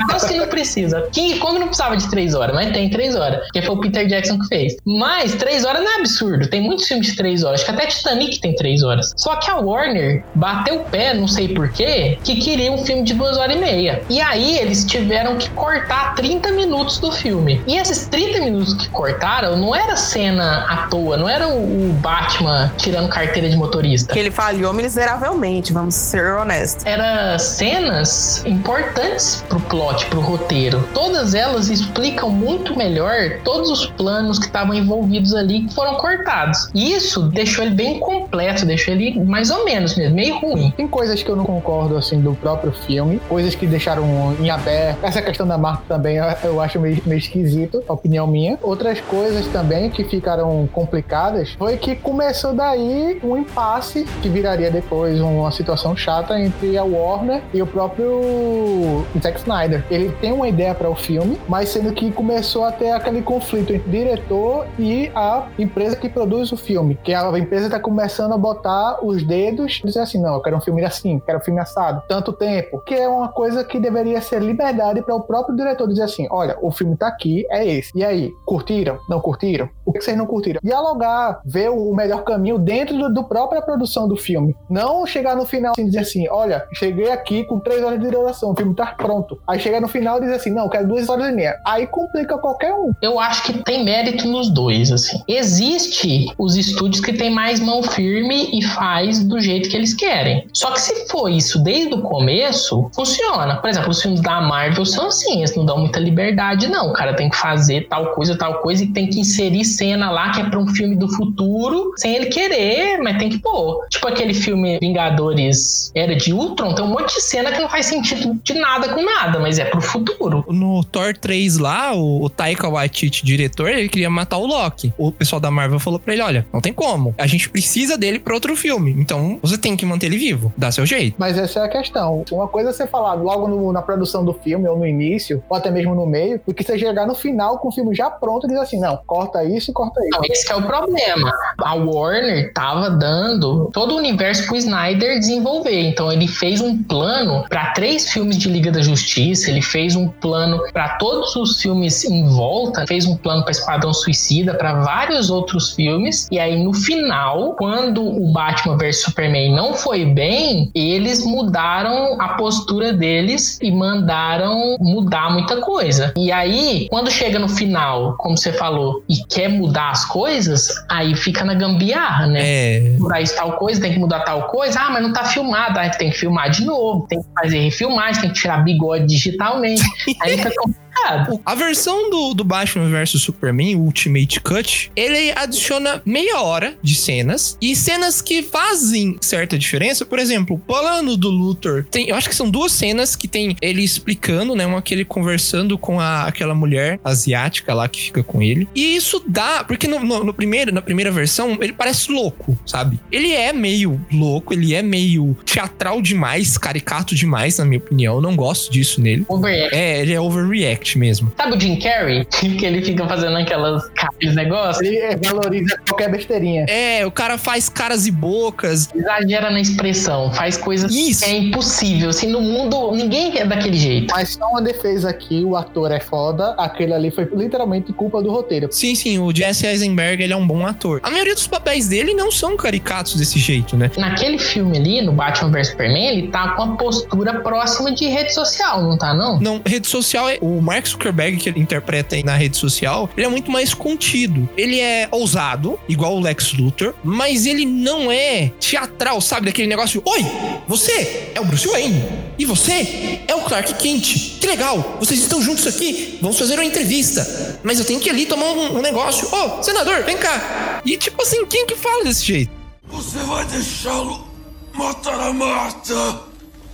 [0.09, 1.03] Mas que não precisa.
[1.13, 3.41] King Kong não precisava de três horas, mas tem três horas.
[3.41, 4.77] Porque foi o Peter Jackson que fez.
[4.85, 6.49] Mas três horas não é absurdo.
[6.49, 7.61] Tem muitos filmes de três horas.
[7.61, 9.13] Acho que até Titanic tem três horas.
[9.17, 13.15] Só que a Warner bateu o pé, não sei porquê, que queria um filme de
[13.15, 14.03] duas horas e meia.
[14.09, 15.00] E aí eles tiveram
[15.39, 17.63] que cortar 30 minutos do filme.
[17.67, 22.73] E esses 30 minutos que cortaram não era cena à toa, não era o Batman
[22.77, 24.13] tirando carteira de motorista.
[24.13, 26.85] Que ele falhou miseravelmente, vamos ser honestos.
[26.85, 30.87] Era cenas importantes pro plot, pro roteiro.
[30.95, 36.69] Todas elas explicam muito melhor todos os planos que estavam envolvidos ali que foram cortados.
[36.75, 40.73] E isso deixou ele bem completo, deixou ele mais ou menos mesmo, meio ruim.
[40.77, 43.21] Tem coisas que eu não concordo, assim, do próprio filme.
[43.29, 47.19] Coisas que deixaram em aberto É, essa questão da Marta também eu- acho meio, meio
[47.19, 48.59] esquisito, opinião minha.
[48.63, 55.21] Outras coisas também que ficaram complicadas foi que começou daí um impasse que viraria depois
[55.21, 59.85] uma situação chata entre a Warner e o próprio Zack Snyder.
[59.91, 63.73] Ele tem uma ideia para o filme, mas sendo que começou a ter aquele conflito
[63.73, 68.33] entre o diretor e a empresa que produz o filme, que a empresa está começando
[68.33, 71.43] a botar os dedos e dizer assim, não, eu quero um filme assim, quero um
[71.43, 75.57] filme assado, tanto tempo, que é uma coisa que deveria ser liberdade para o próprio
[75.57, 77.91] diretor dizer assim, olha, o filme tá aqui, é esse.
[77.95, 78.99] E aí, curtiram?
[79.09, 79.69] Não curtiram?
[79.85, 80.61] O que vocês não curtiram?
[80.63, 84.55] Dialogar, ver o melhor caminho dentro do, do própria produção do filme.
[84.69, 88.53] Não chegar no final e dizer assim, olha, cheguei aqui com três horas de duração,
[88.53, 89.41] o filme tá pronto.
[89.47, 91.59] Aí chega no final e diz assim, não, quero duas horas e meia.
[91.67, 92.93] Aí complica qualquer um.
[93.03, 95.21] Eu acho que tem mérito nos dois, assim.
[95.27, 100.47] Existe os estúdios que tem mais mão firme e faz do jeito que eles querem.
[100.53, 103.57] Só que se for isso desde o começo, funciona.
[103.57, 106.91] Por exemplo, os filmes da Marvel são assim, eles não dão muita liberdade, não.
[106.91, 110.31] O cara tem que fazer tal coisa, tal coisa, e tem que inserir cena lá
[110.31, 113.87] que é pra um filme do futuro, sem ele querer, mas tem que pôr.
[113.89, 117.87] Tipo aquele filme Vingadores Era de Ultron, tem um monte de cena que não faz
[117.87, 120.45] sentido de nada com nada, mas é pro futuro.
[120.49, 124.93] No Thor 3 lá, o, o Taika Waititi, diretor, ele queria matar o Loki.
[124.99, 127.15] O pessoal da Marvel falou pra ele, olha, não tem como.
[127.19, 128.95] A gente precisa dele pra outro filme.
[128.99, 130.53] Então, você tem que manter ele vivo.
[130.57, 131.17] Dá seu jeito.
[131.19, 132.25] Mas essa é a questão.
[132.31, 135.57] Uma coisa é você falar logo no- na produção do filme, ou no início, ou
[135.57, 138.47] até mesmo no meio, do que você chegar no final com o filme já pronto
[138.47, 140.33] e dizer assim, não, corta isso e corta isso.
[140.33, 141.33] Esse é o problema.
[141.59, 145.81] A Warner tava dando todo o universo pro Snyder desenvolver.
[145.81, 150.09] Então ele fez um plano para três filmes de Liga da Justiça, ele fez um
[150.09, 155.31] plano para todos os filmes em volta, fez um plano para Esquadrão Suicida, para vários
[155.31, 156.29] outros filmes.
[156.31, 162.31] E aí no final, quando o Batman vs Superman não foi bem, eles mudaram a
[162.31, 164.50] postura deles e mandaram
[164.81, 166.13] mudar muita coisa.
[166.17, 171.15] E aí, quando chega no final, como você falou, e quer mudar as coisas, aí
[171.15, 172.41] fica na gambiarra, né?
[172.43, 172.81] É.
[172.99, 174.81] Mudar isso tal coisa, tem que mudar tal coisa.
[174.81, 175.79] Ah, mas não tá filmado.
[175.79, 179.83] Aí tem que filmar de novo, tem que fazer refilmagem, tem que tirar bigode digitalmente.
[180.21, 180.51] Aí fica
[180.91, 181.41] complicado.
[181.45, 186.95] A versão do, do Batman vs Superman, o Ultimate Cut, ele adiciona meia hora de
[186.95, 190.05] cenas e cenas que fazem certa diferença.
[190.05, 191.85] Por exemplo, o plano do Luthor.
[191.91, 194.67] Tem, eu acho que são duas cenas que tem ele explicando, né?
[194.67, 198.69] Uma que ele conversando com a, aquela mulher asiática lá que fica com ele.
[198.75, 203.01] E isso dá, porque no, no, no primeiro, na primeira versão, ele parece louco, sabe?
[203.11, 208.17] Ele é meio louco, ele é meio teatral demais, caricato demais, na minha opinião.
[208.17, 209.25] Eu não gosto disso nele.
[209.29, 209.75] Overreact.
[209.75, 211.33] É, ele é overreact mesmo.
[211.37, 212.25] Sabe o Jim Carrey?
[212.31, 214.87] que ele fica fazendo aquelas aqueles negócios?
[214.87, 216.67] Ele valoriza qualquer besteirinha.
[216.69, 218.89] É, o cara faz caras e bocas.
[218.95, 221.25] Exagera na expressão, faz coisas Isso.
[221.25, 222.11] que é impossível.
[222.11, 224.13] Assim, no mundo, ninguém é daquele jeito.
[224.15, 228.31] Mas só uma defesa aqui, o ator é foda, aquele ali foi literalmente culpa do
[228.31, 228.69] roteiro.
[228.71, 231.01] Sim, sim, o Jesse Eisenberg, ele é um bom ator.
[231.03, 233.91] A maioria dos papéis dele não são caricatos desse jeito, né?
[233.97, 238.35] Naquele filme ali, no Batman vs Superman, ele tá com uma postura próxima de rede
[238.35, 239.41] social, não tá, não?
[239.41, 240.39] Não, rede social é.
[240.41, 244.49] O Mark Zuckerberg, que ele interpreta aí na rede social, ele é muito mais contido.
[244.57, 249.47] Ele é ousado, igual o Lex Luthor, mas ele não é teatral, sabe?
[249.47, 250.01] Daquele negócio.
[250.05, 250.25] Oi,
[250.69, 252.05] você é o Bruce Wayne.
[252.39, 254.39] E você é o Clark Kent.
[254.39, 256.19] Que legal, vocês estão juntos aqui.
[256.23, 257.59] Vamos fazer uma entrevista.
[257.65, 259.27] Mas eu tenho que ir ali tomar um, um negócio.
[259.27, 260.81] Ô, senador, vem cá.
[260.85, 262.53] E tipo assim, quem que fala desse jeito?
[262.89, 264.25] Você vai deixá-lo
[264.73, 266.21] matar a Marta?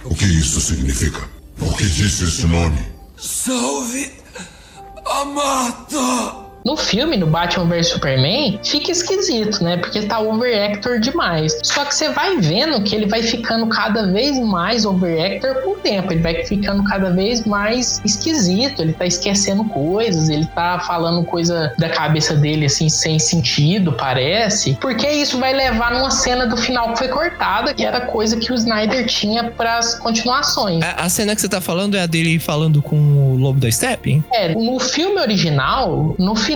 [0.04, 1.26] O que isso significa?
[1.56, 2.95] Por que disse esse nome?
[3.16, 4.12] Salve
[5.06, 6.45] a Marta!
[6.66, 9.76] No filme, no Batman vs Superman, fica esquisito, né?
[9.76, 11.56] Porque tá overactor demais.
[11.62, 15.76] Só que você vai vendo que ele vai ficando cada vez mais overactor com o
[15.76, 16.12] tempo.
[16.12, 18.82] Ele vai ficando cada vez mais esquisito.
[18.82, 24.76] Ele tá esquecendo coisas, ele tá falando coisa da cabeça dele, assim, sem sentido, parece.
[24.80, 28.50] Porque isso vai levar numa cena do final que foi cortada, que era coisa que
[28.50, 30.82] o Snyder tinha pras continuações.
[30.82, 33.70] A, a cena que você tá falando é a dele falando com o Lobo da
[33.70, 34.20] Steppe?
[34.32, 36.55] É, no filme original, no final,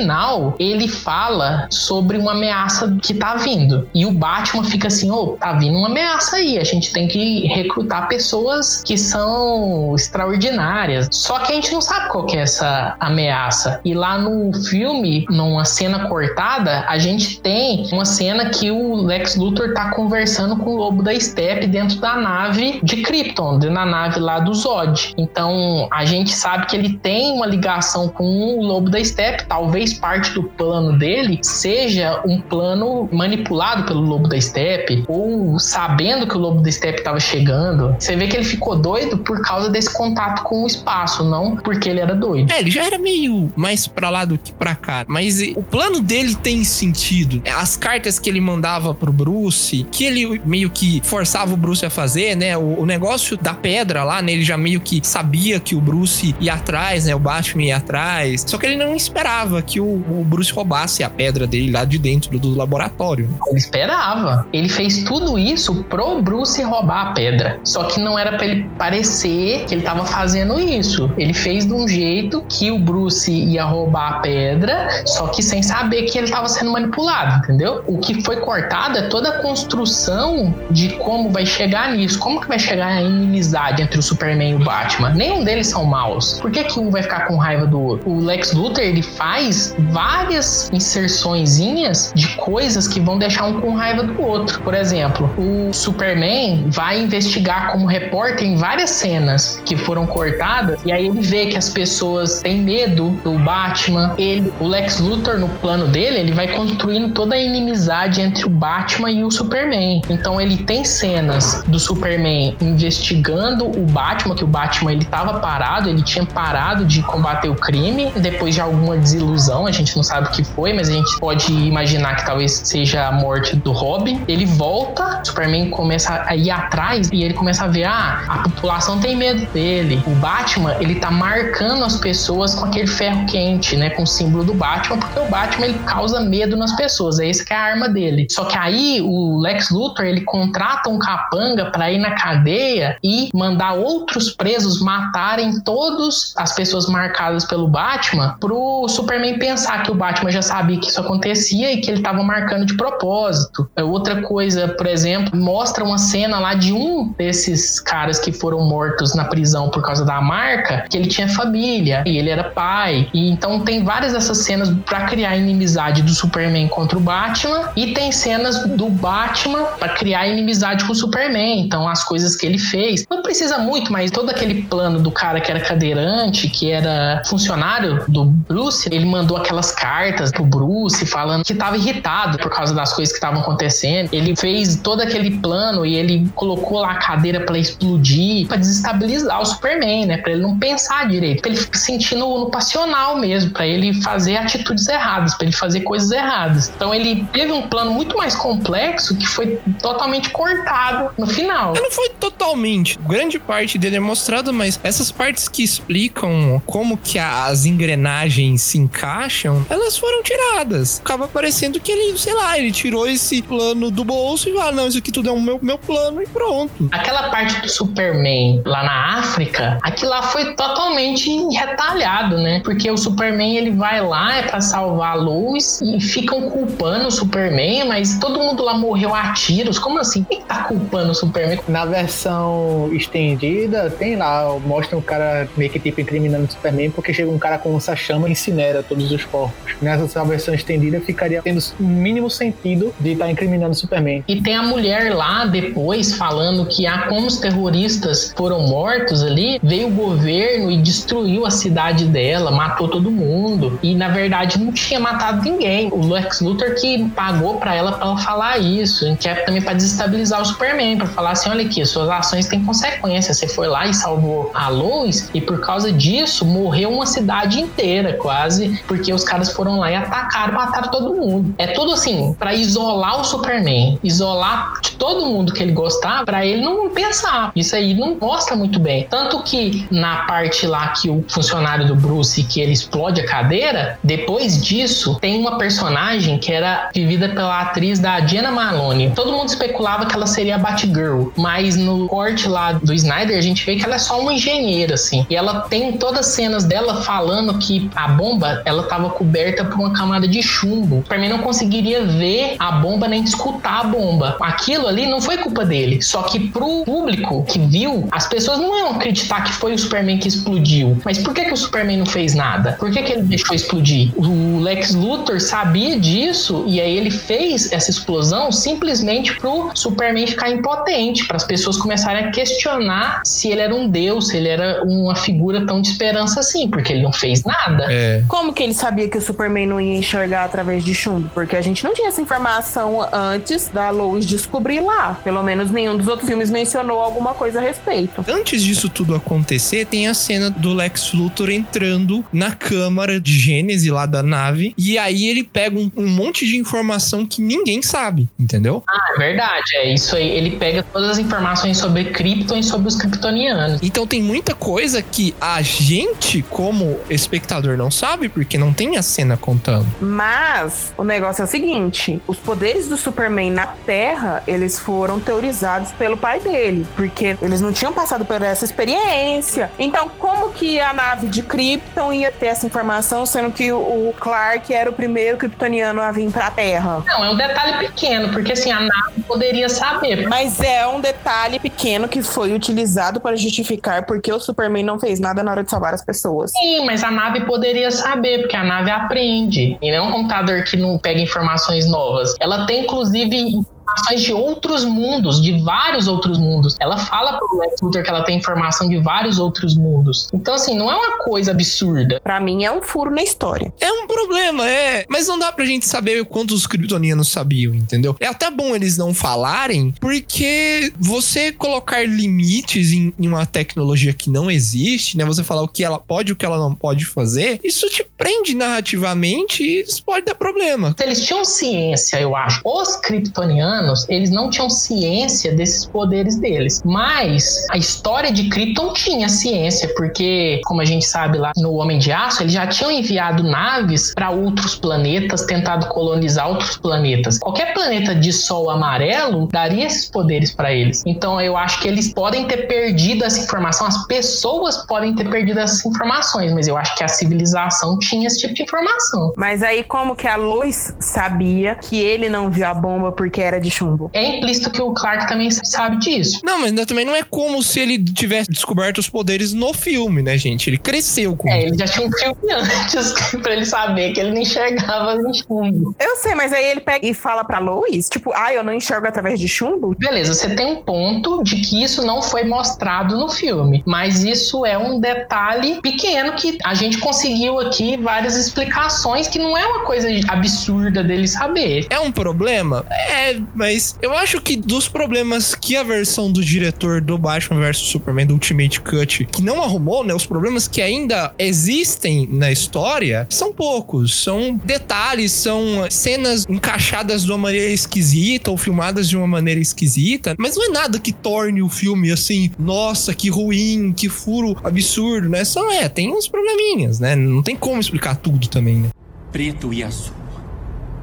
[0.59, 3.89] ele fala sobre uma ameaça que tá vindo.
[3.95, 6.59] E o Batman fica assim: ô, tá vindo uma ameaça aí.
[6.59, 11.09] A gente tem que recrutar pessoas que são extraordinárias.
[11.11, 13.81] Só que a gente não sabe qual que é essa ameaça.
[13.85, 19.37] E lá no filme, numa cena cortada, a gente tem uma cena que o Lex
[19.37, 23.87] Luthor tá conversando com o Lobo da Steppe dentro da nave de Krypton, dentro da
[23.87, 25.15] nave lá do Zod.
[25.17, 29.90] Então a gente sabe que ele tem uma ligação com o Lobo da Steppe, talvez
[29.95, 36.37] parte do plano dele seja um plano manipulado pelo Lobo da Steppe, ou sabendo que
[36.37, 37.95] o Lobo da Steppe estava chegando.
[37.99, 41.89] Você vê que ele ficou doido por causa desse contato com o espaço, não porque
[41.89, 42.51] ele era doido.
[42.53, 45.05] É, ele já era meio mais pra lá do que pra cá.
[45.07, 47.43] Mas o plano dele tem sentido.
[47.57, 51.91] As cartas que ele mandava pro Bruce, que ele meio que forçava o Bruce a
[51.91, 52.57] fazer, né?
[52.57, 54.33] O, o negócio da pedra lá, né?
[54.33, 57.15] Ele já meio que sabia que o Bruce ia atrás, né?
[57.15, 58.45] O Batman ia atrás.
[58.47, 61.97] Só que ele não esperava que o, o Bruce roubasse a pedra dele lá de
[61.97, 63.31] dentro do laboratório.
[63.49, 64.47] Ele esperava.
[64.53, 67.61] Ele fez tudo isso pro Bruce roubar a pedra.
[67.63, 71.11] Só que não era pra ele parecer que ele tava fazendo isso.
[71.17, 75.63] Ele fez de um jeito que o Bruce ia roubar a pedra, só que sem
[75.63, 77.85] saber que ele tava sendo manipulado, entendeu?
[77.87, 82.19] O que foi cortado é toda a construção de como vai chegar nisso.
[82.19, 85.11] Como que vai chegar a inimizade entre o Superman e o Batman?
[85.11, 86.41] Nenhum deles são maus.
[86.41, 88.11] Por que, que um vai ficar com raiva do outro?
[88.11, 89.60] O Lex Luthor, ele faz
[89.91, 94.61] várias inserçõezinhas de coisas que vão deixar um com raiva do outro.
[94.61, 100.93] Por exemplo, o Superman vai investigar como repórter em várias cenas que foram cortadas e
[100.93, 104.15] aí ele vê que as pessoas têm medo do Batman.
[104.19, 108.51] Ele, o Lex Luthor no plano dele, ele vai construindo toda a inimizade entre o
[108.51, 110.03] Batman e o Superman.
[110.09, 115.89] Então ele tem cenas do Superman investigando o Batman, que o Batman ele tava parado,
[115.89, 120.29] ele tinha parado de combater o crime depois de alguma desilusão, a gente não sabe
[120.29, 124.23] o que foi, mas a gente pode imaginar que talvez seja a morte do Robin.
[124.29, 129.01] Ele volta, Superman começa a ir atrás e ele começa a ver, ah, a população
[129.01, 130.03] tem medo dele.
[130.07, 134.45] O Batman, ele tá marcando as pessoas com aquele ferro quente, né, com o símbolo
[134.45, 137.61] do Batman, porque o Batman ele causa medo nas pessoas, é esse que é a
[137.61, 138.27] arma dele.
[138.31, 143.31] Só que aí o Lex Luthor, ele contrata um capanga para ir na cadeia e
[143.35, 149.95] mandar outros presos matarem todas as pessoas marcadas pelo Batman pro Superman pensar que o
[149.95, 153.69] Batman já sabia que isso acontecia e que ele tava marcando de propósito.
[153.75, 158.61] É Outra coisa, por exemplo, mostra uma cena lá de um desses caras que foram
[158.61, 163.09] mortos na prisão por causa da marca, que ele tinha família e ele era pai.
[163.13, 167.93] E então tem várias dessas cenas para criar inimizade do Superman contra o Batman e
[167.95, 171.61] tem cenas do Batman para criar inimizade com o Superman.
[171.61, 175.41] Então as coisas que ele fez, não precisa muito, mas todo aquele plano do cara
[175.41, 181.45] que era cadeirante, que era funcionário do Bruce, ele mandou aquelas cartas pro Bruce falando
[181.45, 184.09] que tava irritado por causa das coisas que estavam acontecendo.
[184.13, 189.41] Ele fez todo aquele plano e ele colocou lá a cadeira para explodir, para desestabilizar
[189.41, 190.19] o Superman, né?
[190.19, 194.37] Para ele não pensar direito, pra ele sentir no, no passional mesmo, para ele fazer
[194.37, 196.73] atitudes erradas, para ele fazer coisas erradas.
[196.75, 201.75] Então ele teve um plano muito mais complexo que foi totalmente cortado no final.
[201.75, 202.99] Não foi totalmente.
[203.07, 208.79] Grande parte dele é mostrada, mas essas partes que explicam como que as engrenagens se
[208.79, 209.20] encaixam,
[209.69, 211.01] elas foram tiradas.
[211.05, 214.87] Acaba parecendo que ele, sei lá, ele tirou esse plano do bolso e ah, não,
[214.87, 216.89] isso aqui tudo é o meu, meu plano e pronto.
[216.93, 222.61] Aquela parte do Superman lá na África, aquilo lá foi totalmente retalhado, né?
[222.65, 227.11] Porque o Superman ele vai lá é para salvar a Lois e ficam culpando o
[227.11, 229.79] Superman, mas todo mundo lá morreu a tiros.
[229.79, 230.25] Como assim?
[230.25, 231.61] Quem tá culpando o Superman?
[231.69, 237.13] Na versão estendida, tem lá, mostra um cara meio que tipo incriminando o Superman porque
[237.13, 239.75] chega um cara com lança-chama e incinera todos os corpos.
[239.81, 244.25] Nessa versão estendida ficaria tendo o mínimo sentido de estar incriminando o Superman.
[244.27, 249.59] E tem a mulher lá depois falando que ah, como os terroristas foram mortos ali,
[249.63, 253.79] veio o governo e destruiu a cidade dela, matou todo mundo.
[253.83, 255.89] E na verdade não tinha matado ninguém.
[255.93, 260.41] O Lex Luthor que pagou para ela para falar isso, que é também para desestabilizar
[260.41, 263.39] o Superman, para falar assim, olha aqui, suas ações têm consequências.
[263.39, 268.15] Você foi lá e salvou a Lois e por causa disso morreu uma cidade inteira,
[268.15, 268.79] quase,
[269.13, 271.55] os caras foram lá e atacaram, mataram todo mundo.
[271.59, 276.45] É tudo assim, para isolar o Superman, isolar de todo mundo que ele gostava, para
[276.45, 277.53] ele não pensar.
[277.57, 279.07] Isso aí não mostra muito bem.
[279.09, 283.99] Tanto que na parte lá que o funcionário do Bruce que ele explode a cadeira,
[284.03, 289.11] depois disso tem uma personagem que era vivida pela atriz da Jenna Malone.
[289.15, 293.41] Todo mundo especulava que ela seria a Batgirl, mas no corte lá do Snyder a
[293.41, 295.27] gente vê que ela é só uma engenheira assim.
[295.29, 299.79] E ela tem todas as cenas dela falando que a bomba ela estava coberta por
[299.79, 301.03] uma camada de chumbo.
[301.07, 304.37] Para mim não conseguiria ver a bomba nem escutar a bomba.
[304.41, 308.77] Aquilo ali não foi culpa dele, só que pro público que viu, as pessoas não
[308.79, 310.99] iam acreditar que foi o Superman que explodiu.
[311.05, 312.73] Mas por que que o Superman não fez nada?
[312.79, 314.13] Por que que ele deixou explodir?
[314.17, 320.51] O Lex Luthor sabia disso e aí ele fez essa explosão simplesmente pro Superman ficar
[320.51, 324.83] impotente, para as pessoas começarem a questionar se ele era um deus, se ele era
[324.85, 327.87] uma figura tão de esperança assim, porque ele não fez nada.
[327.91, 328.23] É.
[328.29, 331.29] Como que ele ele sabia que o Superman não ia enxergar através de chumbo?
[331.35, 335.15] Porque a gente não tinha essa informação antes da Lois descobrir lá.
[335.25, 338.25] Pelo menos nenhum dos outros filmes mencionou alguma coisa a respeito.
[338.29, 343.91] Antes disso tudo acontecer, tem a cena do Lex Luthor entrando na câmara de Gênese
[343.91, 344.73] lá da nave.
[344.79, 348.85] E aí ele pega um, um monte de informação que ninguém sabe, entendeu?
[348.89, 349.77] Ah, é verdade.
[349.77, 350.29] É isso aí.
[350.29, 353.81] Ele pega todas as informações sobre Krypton e sobre os kryptonianos.
[353.83, 359.03] Então tem muita coisa que a gente, como espectador, não sabe, porque não tem a
[359.03, 359.87] cena contando.
[360.01, 365.91] Mas o negócio é o seguinte: os poderes do Superman na Terra, eles foram teorizados
[365.93, 369.71] pelo pai dele, porque eles não tinham passado por essa experiência.
[369.79, 374.73] Então, como que a nave de Krypton ia ter essa informação, sendo que o Clark
[374.73, 377.03] era o primeiro kryptoniano a vir pra Terra?
[377.07, 380.29] Não, é um detalhe pequeno, porque assim, a nave poderia saber.
[380.29, 385.19] Mas é um detalhe pequeno que foi utilizado para justificar porque o Superman não fez
[385.19, 386.51] nada na hora de salvar as pessoas.
[386.53, 389.79] Sim, mas a nave poderia saber, porque a nave aprende.
[389.81, 392.35] E não é um computador que não pega informações novas.
[392.41, 393.61] Ela tem, inclusive,
[393.91, 396.77] informações de outros mundos, de vários outros mundos.
[396.81, 400.29] Ela fala pro Lex Luthor que ela tem informação de vários outros mundos.
[400.33, 402.21] Então, assim, não é uma coisa absurda.
[402.23, 403.73] Pra mim, é um furo na história.
[403.81, 405.05] É um problema, é.
[405.09, 408.17] Mas não dá pra gente saber quantos kryptonianos sabiam, entendeu?
[408.21, 414.31] É até bom eles não falarem, porque você colocar limites em, em uma tecnologia que
[414.31, 415.25] não existe, né?
[415.25, 418.07] Você falar o que ela pode e o que ela não pode fazer, isso te
[418.17, 420.95] prende narrativamente e isso pode dar problema.
[421.01, 422.61] Eles tinham ciência, eu acho.
[422.65, 426.83] Os kryptonianos, eles não tinham ciência desses poderes deles.
[426.85, 431.99] Mas a história de Krypton tinha ciência, porque, como a gente sabe lá no Homem
[431.99, 437.39] de Aço, eles já tinham enviado naves para outros planetas, tentado colonizar outros planetas.
[437.39, 441.03] Qualquer planeta de sol amarelo daria esses poderes para eles.
[441.07, 445.61] Então eu acho que eles podem ter perdido essa informação, as pessoas podem ter perdido
[445.61, 449.33] essas informações, mas eu acho que a civilização tinha esse tipo de informação.
[449.37, 453.61] Mas aí, como que a Lois sabia que ele não viu a bomba porque era
[453.61, 454.11] de chumbo?
[454.13, 456.41] É implícito que o Clark também sabe disso.
[456.45, 460.37] Não, mas também não é como se ele tivesse descoberto os poderes no filme, né,
[460.37, 460.69] gente?
[460.69, 464.33] Ele cresceu com É, ele já tinha um filme antes pra ele saber que ele
[464.33, 465.95] não enxergava em chumbo.
[465.99, 469.07] Eu sei, mas aí ele pega e fala pra Lois, tipo, ah, eu não enxergo
[469.07, 469.95] através de chumbo?
[469.99, 474.65] Beleza, você tem um ponto de que isso não foi mostrado no filme, mas isso
[474.65, 479.85] é um detalhe pequeno que a gente conseguiu aqui várias explicações que não é uma
[479.85, 481.87] coisa absurda dele saber.
[481.91, 482.85] É um problema?
[482.91, 487.79] É, mas eu acho que dos problemas que a versão do diretor do Batman vs
[487.79, 490.15] Superman do Ultimate Cut que não arrumou, né?
[490.15, 494.15] Os problemas que ainda existem na história são poucos.
[494.23, 500.35] São detalhes, são cenas encaixadas de uma maneira esquisita ou filmadas de uma maneira esquisita,
[500.39, 505.29] mas não é nada que torne o filme assim, nossa, que ruim, que furo absurdo,
[505.29, 505.45] né?
[505.45, 507.17] Só é, tem uns probleminhas, né?
[507.17, 508.89] Não tem como explicar tudo também, né?
[509.33, 510.15] Preto e azul.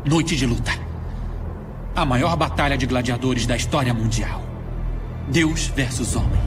[0.06, 0.87] Noite de luta.
[1.98, 4.44] A maior batalha de gladiadores da história mundial.
[5.30, 6.40] Deus versus homem.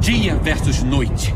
[0.00, 1.34] Dia versus noite.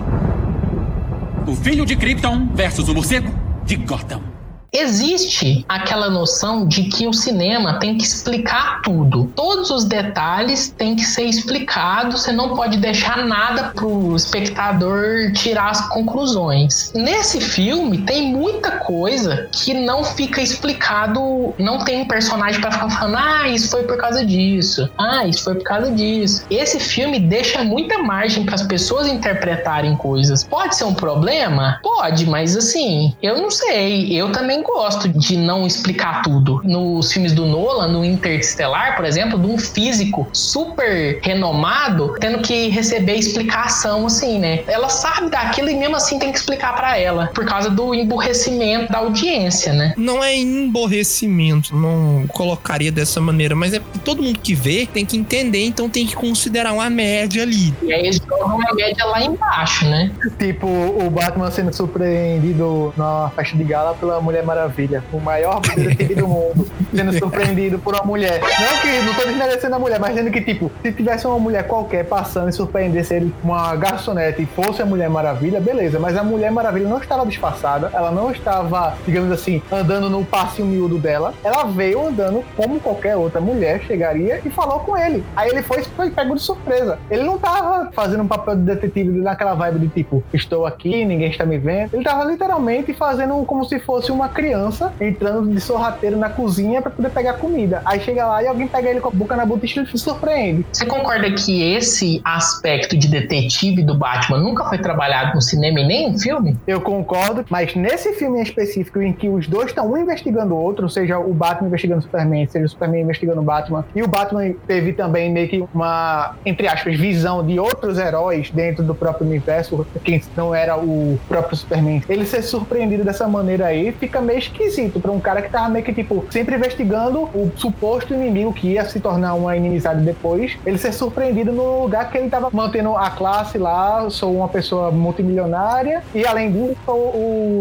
[1.46, 3.28] O filho de Krypton versus o morcego
[3.66, 4.36] de Gotham.
[4.72, 9.33] Existe aquela noção de que o cinema tem que explicar tudo.
[9.35, 15.70] Todos os detalhes têm que ser explicados, você não pode deixar nada pro espectador tirar
[15.70, 16.92] as conclusões.
[16.94, 22.90] Nesse filme tem muita coisa que não fica explicado, não tem um personagem para ficar
[22.90, 24.88] falando: "Ah, isso foi por causa disso.
[24.98, 26.44] Ah, isso foi por causa disso".
[26.50, 30.44] Esse filme deixa muita margem para as pessoas interpretarem coisas.
[30.44, 31.79] Pode ser um problema?
[31.83, 34.12] Pode, mas assim, eu não sei.
[34.12, 36.61] Eu também gosto de não explicar tudo.
[36.64, 42.68] Nos filmes do Nolan, no Interstellar, por exemplo, de um físico super renomado tendo que
[42.68, 44.62] receber explicação, assim, né?
[44.66, 48.92] Ela sabe daquilo e mesmo assim tem que explicar para ela, por causa do emburrecimento
[48.92, 49.94] da audiência, né?
[49.96, 55.05] Não é emborrecimento, não colocaria dessa maneira, mas é porque todo mundo que vê tem
[55.05, 57.74] que entender, então tem que considerar uma média ali.
[57.83, 60.11] E aí eles jogam a média lá embaixo, né?
[60.38, 65.04] Tipo, o Batman sendo surpreendido na festa de gala pela Mulher Maravilha.
[65.12, 66.66] O maior detetive do mundo.
[66.94, 68.40] Sendo surpreendido por uma mulher.
[68.40, 71.66] Não que não tô desmerecendo a mulher, mas dizendo que, tipo, se tivesse uma mulher
[71.66, 75.98] qualquer passando e surpreendesse ele com uma garçonete e fosse a Mulher Maravilha, beleza.
[75.98, 80.68] Mas a Mulher Maravilha não estava disfarçada, ela não estava, digamos assim, andando no passinho
[80.68, 81.35] miúdo dela.
[81.42, 85.24] Ela veio andando como qualquer outra mulher chegaria e falou com ele.
[85.35, 86.98] Aí ele foi, foi pego de surpresa.
[87.11, 91.30] Ele não tava fazendo um papel de detetive naquela vibe de tipo, estou aqui, ninguém
[91.30, 91.94] está me vendo.
[91.94, 96.90] Ele tava literalmente fazendo como se fosse uma criança entrando de sorrateiro na cozinha pra
[96.90, 97.81] poder pegar comida.
[97.85, 100.66] Aí chega lá e alguém pega ele com a boca na boca e se surpreende.
[100.70, 105.87] Você concorda que esse aspecto de detetive do Batman nunca foi trabalhado no cinema e
[105.87, 106.57] nem em filme?
[106.66, 110.59] Eu concordo, mas nesse filme em específico, em que os dois estão um investigando o
[110.59, 114.07] outro, seja o Batman investigando o Superman, seja o Superman investigando o Batman, e o
[114.07, 119.27] Batman teve também meio que uma, entre aspas, visão de outros heróis dentro do próprio
[119.27, 122.03] universo, que não era o próprio Superman.
[122.09, 125.84] Ele ser surpreendido dessa maneira aí fica meio esquisito pra um cara que tava meio
[125.84, 130.78] que, tipo, sempre investigando o suposto inimigo que ia se tornar uma inimizade depois, ele
[130.78, 136.03] ser surpreendido no lugar que ele tava mantendo a classe lá, sou uma pessoa multimilionária,
[136.14, 136.98] e além disso, sou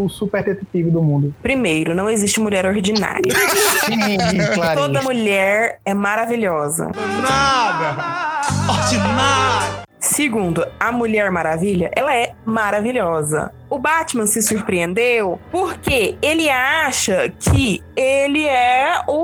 [0.04, 1.34] o super detetive do mundo.
[1.42, 3.32] Primeiro, não existe mulher ordinária.
[3.84, 4.16] Sim,
[4.54, 4.74] Clarice.
[4.76, 6.90] Toda mulher é maravilhosa.
[10.06, 13.52] Segundo, a Mulher Maravilha, ela é maravilhosa.
[13.68, 19.15] O Batman se surpreendeu porque ele acha que ele é o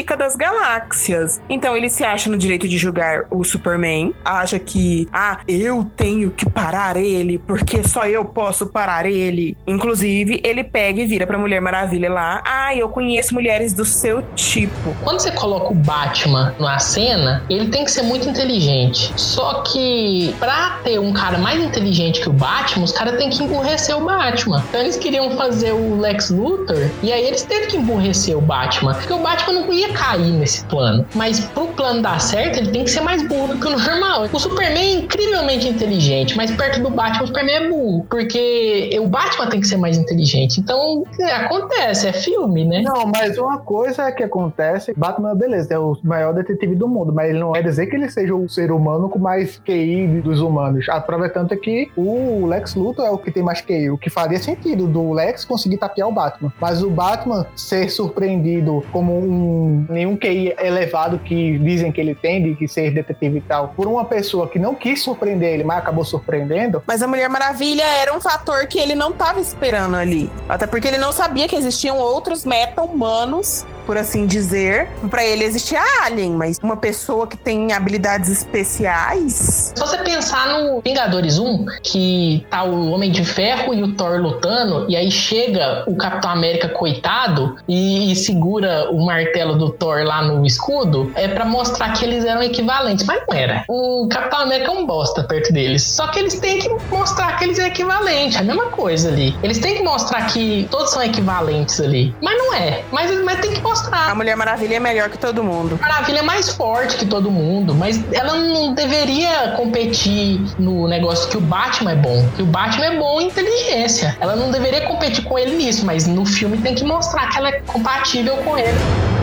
[0.00, 1.42] pica das galáxias.
[1.48, 6.30] Então ele se acha no direito de julgar o Superman, acha que, ah, eu tenho
[6.30, 9.58] que parar ele porque só eu posso parar ele.
[9.66, 14.22] Inclusive, ele pega e vira pra Mulher Maravilha lá, ah, eu conheço mulheres do seu
[14.34, 14.96] tipo.
[15.04, 19.12] Quando você coloca o Batman na cena, ele tem que ser muito inteligente.
[19.16, 23.42] Só que pra ter um cara mais inteligente que o Batman, os caras têm que
[23.44, 24.64] emburrecer o Batman.
[24.70, 28.94] Então eles queriam fazer o Lex Luthor e aí eles teve que emburrecer o Batman,
[28.94, 31.06] porque o Batman não ia cair nesse plano.
[31.14, 34.28] Mas pro plano dar certo, ele tem que ser mais burro do que o normal.
[34.32, 39.06] O Superman é incrivelmente inteligente, mas perto do Batman, o Superman é burro, porque o
[39.06, 40.60] Batman tem que ser mais inteligente.
[40.60, 42.82] Então, é, acontece, é filme, né?
[42.82, 47.30] Não, mas uma coisa que acontece, Batman, beleza, é o maior detetive do mundo, mas
[47.30, 50.88] ele não quer dizer que ele seja o ser humano com mais QI dos humanos.
[50.88, 53.90] A prova é tanto é que o Lex Luthor é o que tem mais QI,
[53.90, 56.52] o que faria sentido do Lex conseguir tapear o Batman.
[56.60, 62.42] Mas o Batman ser surpreendido como um nenhum QI elevado que dizem que ele tem
[62.42, 65.78] de que ser detetive e tal, por uma pessoa que não quis surpreender ele, mas
[65.78, 70.30] acabou surpreendendo, Mas a Mulher Maravilha era um fator que ele não tava esperando ali.
[70.48, 74.88] Até porque ele não sabia que existiam outros meta-humanos, por assim dizer.
[75.10, 79.72] Pra ele existia Alien, mas uma pessoa que tem habilidades especiais.
[79.74, 84.20] Se você pensar no Vingadores 1, que tá o Homem de Ferro e o Thor
[84.20, 90.02] lutando, e aí chega o Capitão América coitado e, e segura o martelo do Thor
[90.04, 93.64] lá no escudo, é pra mostrar que eles eram equivalentes, mas não era.
[93.68, 95.82] O Capitão América é um bosta perto deles.
[95.82, 99.36] Só que eles têm que mostrar que eles são equivalentes, é a mesma coisa ali.
[99.42, 102.14] Eles têm que mostrar que todos são equivalentes ali.
[102.20, 102.82] Mas não é.
[102.90, 104.10] Mas, mas tem que mostrar.
[104.10, 105.78] A Mulher Maravilha é melhor que todo mundo.
[105.80, 111.36] Maravilha é mais forte que todo mundo, mas ela não deveria competir no negócio que
[111.36, 112.28] o Batman é bom.
[112.36, 114.16] Que o Batman é bom em inteligência.
[114.20, 117.48] Ela não deveria competir com ele nisso, mas no filme tem que mostrar que ela
[117.48, 119.19] é compatível com ele.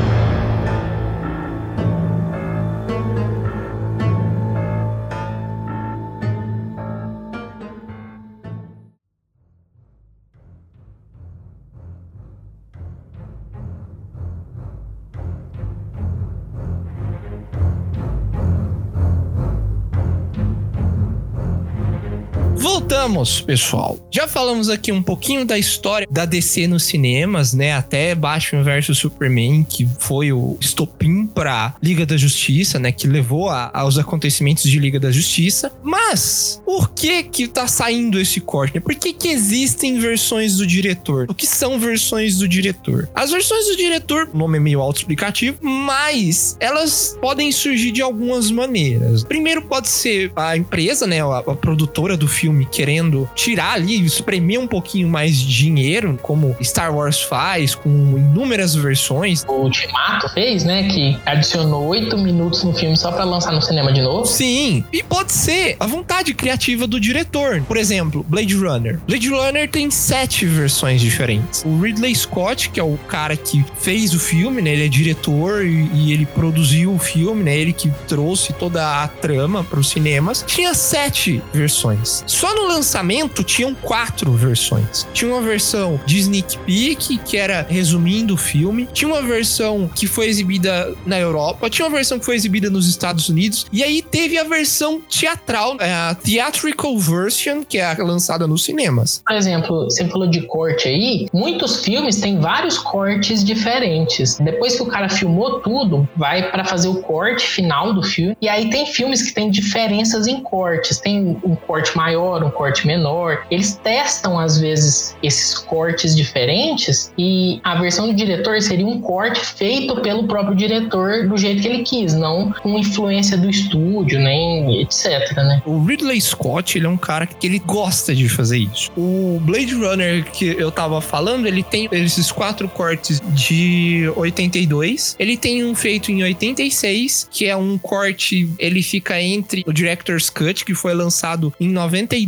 [22.79, 23.97] Voltamos, pessoal.
[24.11, 27.73] Já falamos aqui um pouquinho da história da DC nos cinemas, né?
[27.73, 32.91] Até Batman vs Superman, que foi o estopim pra Liga da Justiça, né?
[32.91, 35.71] Que levou a- aos acontecimentos de Liga da Justiça.
[35.81, 38.75] Mas, por que que tá saindo esse corte?
[38.75, 38.79] né?
[38.79, 41.25] Por que que existem versões do diretor?
[41.27, 43.09] O que são versões do diretor?
[43.15, 48.51] As versões do diretor, o nome é meio autoexplicativo, mas elas podem surgir de algumas
[48.51, 49.23] maneiras.
[49.23, 51.23] Primeiro pode ser a empresa, né?
[51.23, 56.55] A, a produtora do filme querendo tirar ali, espremer um pouquinho mais de dinheiro, como
[56.61, 59.43] Star Wars faz, com inúmeras versões.
[59.47, 60.87] O Ultimato fez, né?
[60.87, 64.25] Que adicionou oito minutos no filme só pra lançar no cinema de novo.
[64.25, 67.61] Sim, e pode ser a vontade criativa do diretor.
[67.63, 68.99] Por exemplo, Blade Runner.
[69.07, 71.63] Blade Runner tem sete versões diferentes.
[71.65, 74.71] O Ridley Scott, que é o cara que fez o filme, né?
[74.71, 77.57] Ele é diretor e, e ele produziu o filme, né?
[77.57, 80.43] Ele que trouxe toda a trama para os cinemas.
[80.47, 82.23] Tinha sete versões.
[82.27, 85.07] Só no lançamento tinham quatro versões.
[85.13, 88.87] Tinha uma versão de sneak peek, que era resumindo o filme.
[88.91, 91.69] Tinha uma versão que foi exibida na Europa.
[91.69, 93.67] Tinha uma versão que foi exibida nos Estados Unidos.
[93.71, 99.21] E aí teve a versão teatral, é, a theatrical version, que é lançada nos cinemas.
[99.25, 104.37] Por exemplo, você falou de corte aí, muitos filmes têm vários cortes diferentes.
[104.37, 108.35] Depois que o cara filmou tudo, vai pra fazer o corte final do filme.
[108.41, 110.99] E aí tem filmes que têm diferenças em cortes.
[110.99, 113.45] Tem um corte maior, um corte menor.
[113.51, 119.39] Eles testam, às vezes, esses cortes diferentes e a versão do diretor seria um corte
[119.39, 124.81] feito pelo próprio diretor do jeito que ele quis, não com influência do estúdio, nem
[124.81, 125.61] etc, né?
[125.65, 128.91] O Ridley Scott, ele é um cara que ele gosta de fazer isso.
[128.97, 135.15] O Blade Runner que eu tava falando, ele tem esses quatro cortes de 82.
[135.19, 140.29] Ele tem um feito em 86, que é um corte, ele fica entre o Director's
[140.29, 142.26] Cut, que foi lançado em 92,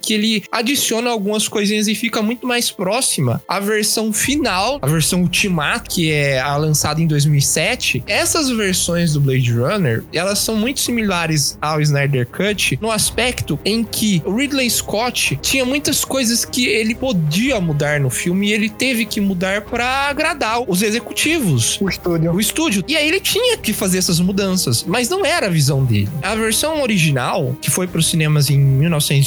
[0.00, 5.22] que ele adiciona algumas coisinhas e fica muito mais próxima à versão final, a versão
[5.22, 8.04] Ultimate, que é a lançada em 2007.
[8.06, 13.84] Essas versões do Blade Runner, elas são muito similares ao Snyder Cut no aspecto em
[13.84, 18.68] que o Ridley Scott tinha muitas coisas que ele podia mudar no filme e ele
[18.68, 21.78] teve que mudar para agradar os executivos.
[21.80, 22.32] O estúdio.
[22.32, 22.84] O estúdio.
[22.86, 26.08] E aí ele tinha que fazer essas mudanças, mas não era a visão dele.
[26.22, 28.58] A versão original, que foi para os cinemas em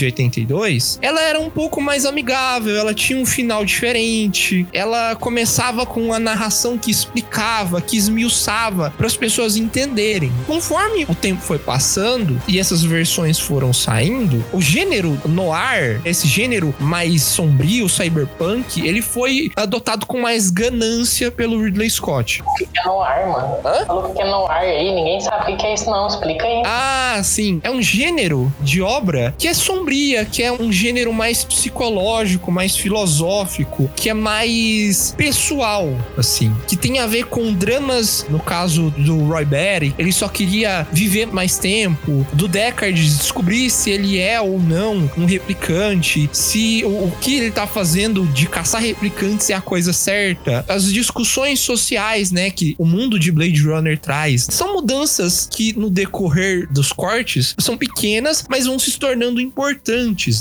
[0.04, 6.02] 1982, ela era um pouco mais amigável, ela tinha um final diferente, ela começava com
[6.02, 10.32] uma narração que explicava, que esmiuçava para as pessoas entenderem.
[10.48, 16.74] Conforme o tempo foi passando e essas versões foram saindo, o gênero noir, esse gênero
[16.80, 22.42] mais sombrio, cyberpunk, ele foi adotado com mais ganância pelo Ridley Scott.
[22.42, 23.58] O que é noir, mano?
[23.66, 23.86] Hã?
[23.86, 26.64] Falou que é noir aí, ninguém sabe o que é isso não, explica aí.
[26.66, 27.60] Ah, sim.
[27.64, 29.54] É um gênero de obra que é
[30.32, 36.54] que é um gênero mais psicológico, mais filosófico, que é mais pessoal, assim.
[36.68, 41.28] Que tem a ver com dramas, no caso do Roy Batty, ele só queria viver
[41.28, 42.26] mais tempo.
[42.34, 47.52] Do Deckard descobrir se ele é ou não um replicante, se o, o que ele
[47.52, 50.66] tá fazendo de caçar replicantes é a coisa certa.
[50.68, 55.90] As discussões sociais, né, que o mundo de Blade Runner traz, são mudanças que no
[55.90, 59.83] decorrer dos cortes são pequenas, mas vão se tornando importantes.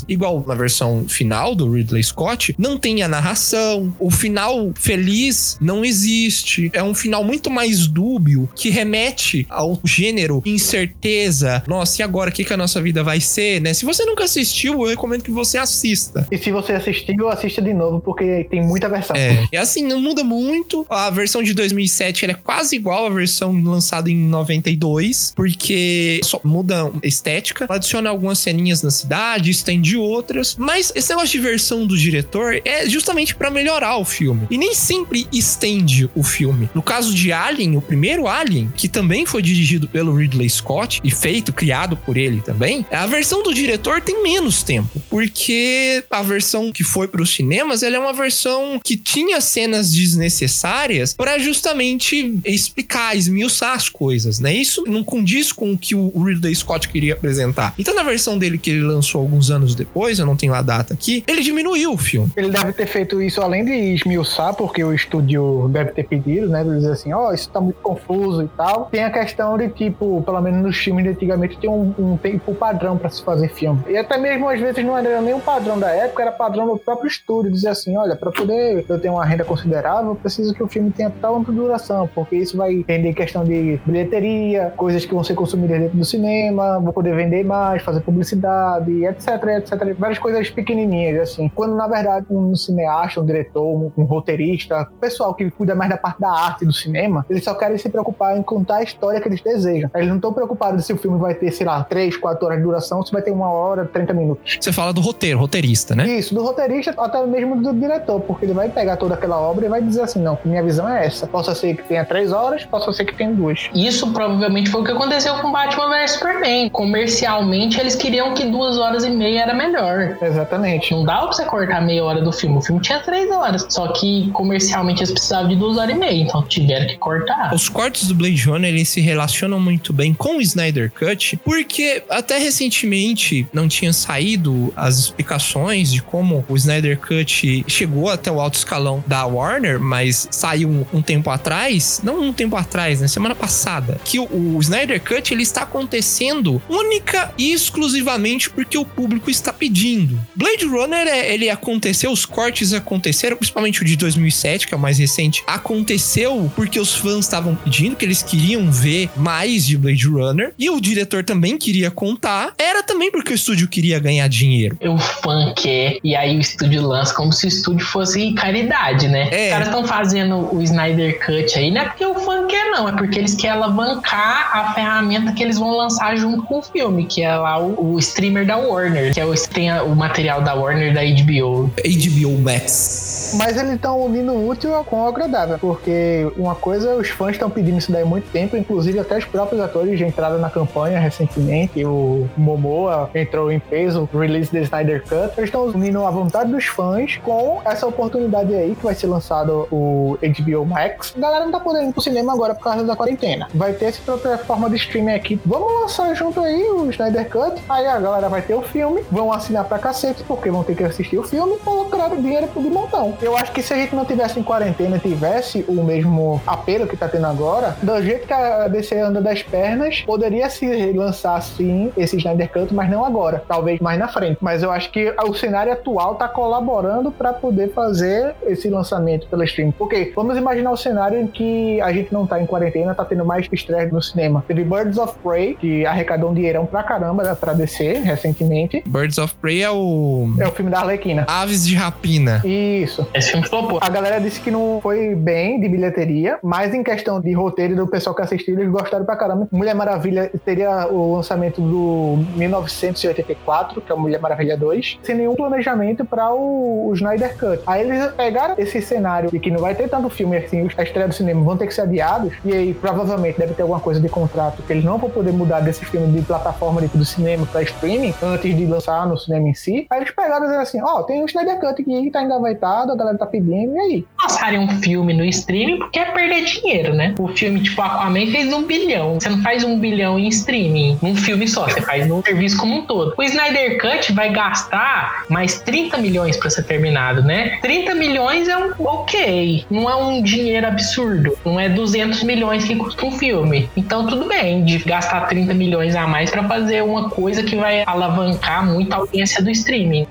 [0.07, 5.83] Igual na versão final do Ridley Scott, não tem a narração, o final feliz não
[5.83, 6.69] existe.
[6.73, 11.63] É um final muito mais dúbio que remete ao gênero incerteza.
[11.67, 13.73] Nossa, e agora o que, que a nossa vida vai ser, né?
[13.73, 16.27] Se você nunca assistiu, eu recomendo que você assista.
[16.31, 19.15] E se você assistiu, assista de novo, porque tem muita versão.
[19.15, 20.85] É, é assim, não muda muito.
[20.89, 26.39] A versão de 2007 ela é quase igual à versão lançada em 92, porque só
[26.43, 31.85] muda a estética, adiciona algumas ceninhas na cidade, estende outras, mas esse negócio de versão
[31.85, 34.47] do diretor é justamente pra melhorar o filme.
[34.49, 36.69] E nem sempre estende o filme.
[36.73, 41.11] No caso de Alien, o primeiro Alien, que também foi dirigido pelo Ridley Scott e
[41.11, 46.71] feito, criado por ele também, a versão do diretor tem menos tempo, porque a versão
[46.71, 52.39] que foi para os cinemas, ela é uma versão que tinha cenas desnecessárias para justamente
[52.45, 54.53] explicar, esmiuçar as coisas, né?
[54.53, 57.73] Isso não condiz com o que o Ridley Scott queria apresentar.
[57.77, 60.93] Então, na versão dele que ele lançou alguns anos depois, eu não tenho a data
[60.93, 62.31] aqui, ele diminuiu o filme.
[62.35, 66.63] Ele deve ter feito isso além de esmiuçar, porque o estúdio deve ter pedido, né?
[66.63, 68.85] Dizer assim, ó, isso tá muito confuso e tal.
[68.85, 72.53] Tem a questão de, tipo, pelo menos nos filmes de antigamente, tem um, um tempo
[72.53, 73.81] padrão pra se fazer filme.
[73.87, 76.77] E até mesmo, às vezes, não era nem um padrão da época, era padrão do
[76.77, 77.51] próprio estúdio.
[77.51, 80.91] Dizer assim, olha, pra poder eu ter uma renda considerável, eu preciso que o filme
[80.91, 85.79] tenha tal duração, porque isso vai entender questão de bilheteria, coisas que vão ser consumidas
[85.79, 89.95] dentro do cinema, vou poder vender mais, fazer publicidade, etc, etc.
[89.97, 91.49] Várias coisas pequenininhas, assim.
[91.53, 95.97] Quando, na verdade, um cineasta, um diretor, um, um roteirista, pessoal que cuida mais da
[95.97, 99.27] parte da arte do cinema, eles só querem se preocupar em contar a história que
[99.27, 99.89] eles desejam.
[99.95, 102.63] Eles não estão preocupados se o filme vai ter, sei lá, 3, 4 horas de
[102.63, 104.57] duração, se vai ter uma hora, 30 minutos.
[104.59, 106.07] Você fala do roteiro, roteirista, né?
[106.07, 109.69] Isso, do roteirista, até mesmo do diretor, porque ele vai pegar toda aquela obra e
[109.69, 111.27] vai dizer assim, não, minha visão é essa.
[111.27, 113.69] Possa ser que tenha 3 horas, possa ser que tenha duas.
[113.73, 116.69] Isso provavelmente foi o que aconteceu com Batman vs Superman.
[116.69, 120.17] Comercialmente, eles queriam que duas horas e meia era melhor.
[120.21, 120.91] Exatamente.
[120.91, 122.57] Não dava pra você cortar meia hora do filme.
[122.57, 123.65] O filme tinha três horas.
[123.69, 126.21] Só que comercialmente eles precisavam de duas horas e meia.
[126.21, 127.53] Então tiveram que cortar.
[127.53, 132.03] Os cortes do Blade Runner eles se relacionam muito bem com o Snyder Cut, porque
[132.09, 138.39] até recentemente não tinha saído as explicações de como o Snyder Cut chegou até o
[138.39, 143.07] alto escalão da Warner, mas saiu um, um tempo atrás, não um tempo atrás, né,
[143.07, 148.82] semana passada, que o, o Snyder Cut ele está acontecendo única e exclusivamente porque o
[148.85, 150.19] público está pedindo.
[150.35, 154.79] Blade Runner é, ele aconteceu, os cortes aconteceram, principalmente o de 2007, que é o
[154.79, 160.07] mais recente, aconteceu porque os fãs estavam pedindo, que eles queriam ver mais de Blade
[160.07, 164.77] Runner, e o diretor também queria contar, era também porque o estúdio queria ganhar dinheiro.
[164.81, 169.29] O fã quer, e aí o estúdio lança como se o estúdio fosse caridade, né?
[169.31, 169.45] É.
[169.45, 172.87] Os caras estão fazendo o Snyder Cut aí, não é porque o fã quer, não,
[172.87, 177.05] é porque eles querem alavancar a ferramenta que eles vão lançar junto com o filme,
[177.05, 178.72] que é lá o, o streamer da Warner,
[179.13, 181.71] que é o, tem o material da Warner da HBO.
[181.75, 183.12] HBO Max.
[183.35, 187.49] Mas eles estão unindo o útil com o agradável, porque uma coisa, os fãs estão
[187.49, 190.99] pedindo isso daí há muito tempo, inclusive até os próprios atores já entraram na campanha
[190.99, 196.51] recentemente, o Momoa entrou em peso, release da Snyder Cut, eles estão unindo a vontade
[196.51, 201.13] dos fãs com essa oportunidade aí que vai ser lançado o HBO Max.
[201.17, 203.47] A galera não tá podendo ir pro cinema agora por causa da quarentena.
[203.53, 205.39] Vai ter essa plataforma de streaming aqui.
[205.45, 209.31] Vamos lançar junto aí o Snyder Cut, aí a galera vai ter o filme, vão
[209.31, 213.13] assinar pra cacete, porque vão ter que assistir o filme colocar dinheiro de montão.
[213.23, 216.85] Eu acho que se a gente não tivesse em quarentena e tivesse o mesmo apelo
[216.85, 221.41] que tá tendo agora, do jeito que a DC anda das pernas, poderia se lançar
[221.41, 224.39] sim esse Snyder Cut, mas não agora, talvez mais na frente.
[224.41, 229.45] Mas eu acho que o cenário atual tá colaborando para poder fazer esse lançamento pela
[229.45, 229.71] stream.
[229.71, 233.23] Porque vamos imaginar o cenário em que a gente não tá em quarentena, tá tendo
[233.23, 234.43] mais estresse no cinema.
[234.45, 238.83] Teve Birds of Prey, que arrecadou um dinheirão pra caramba pra DC recentemente.
[238.85, 240.27] Birds of Prey é o.
[240.39, 241.25] É o filme da Arlequina.
[241.25, 242.41] Aves de Rapina.
[242.43, 243.07] Isso.
[243.13, 243.79] Esse filme flopou.
[243.81, 247.87] A galera disse que não foi bem de bilheteria, mas em questão de roteiro do
[247.87, 249.47] pessoal que assistiu, eles gostaram pra caramba.
[249.51, 255.35] Mulher Maravilha teria o lançamento do 1984, que é o Mulher Maravilha 2, sem nenhum
[255.35, 257.61] planejamento pra o, o Snyder Cut.
[257.67, 261.07] Aí eles pegaram esse cenário de que não vai ter tanto filme assim, a estreia
[261.07, 264.09] do cinema vão ter que ser adiados, e aí provavelmente deve ter alguma coisa de
[264.09, 267.61] contrato que eles não vão poder mudar desse filme de plataforma de- do cinema pra
[267.63, 269.85] streaming antes de lançar no cinema em si.
[269.89, 272.97] Aí eles pegaram e disseram assim: ó, tem o Snyder Cut aqui, tá engavetado, a
[272.97, 274.05] galera tá pedindo, e aí?
[274.21, 277.13] Lançarem um filme no streaming porque é perder dinheiro, né?
[277.19, 279.19] O filme tipo Aquaman fez um bilhão.
[279.19, 282.77] Você não faz um bilhão em streaming num filme só, você faz no serviço como
[282.77, 283.13] um todo.
[283.17, 287.57] O Snyder Cut vai gastar mais 30 milhões pra ser terminado, né?
[287.61, 292.75] 30 milhões é um ok, não é um dinheiro absurdo, não é 200 milhões que
[292.75, 293.69] custa um filme.
[293.75, 297.83] Então tudo bem de gastar 30 milhões a mais pra fazer uma coisa que vai
[297.85, 300.07] alavancar muito a audiência do streaming.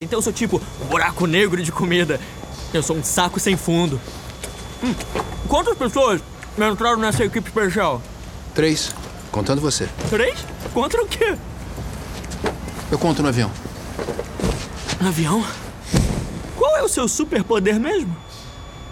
[0.00, 2.20] Então eu sou tipo um buraco negro de comida.
[2.72, 4.00] Eu sou um saco sem fundo.
[4.80, 4.94] Hum,
[5.48, 6.20] quantas pessoas
[6.56, 8.00] entraram nessa equipe especial?
[8.54, 8.94] Três,
[9.32, 9.88] contando você.
[10.08, 10.38] Três?
[10.72, 11.36] Contra o quê?
[12.92, 13.50] Eu conto no avião.
[15.04, 15.44] Avião?
[16.54, 18.16] Qual é o seu superpoder mesmo?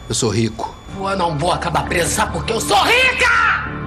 [0.08, 0.74] Eu sou rico.
[0.98, 3.85] Eu não vou acabar presa, porque eu sou rica!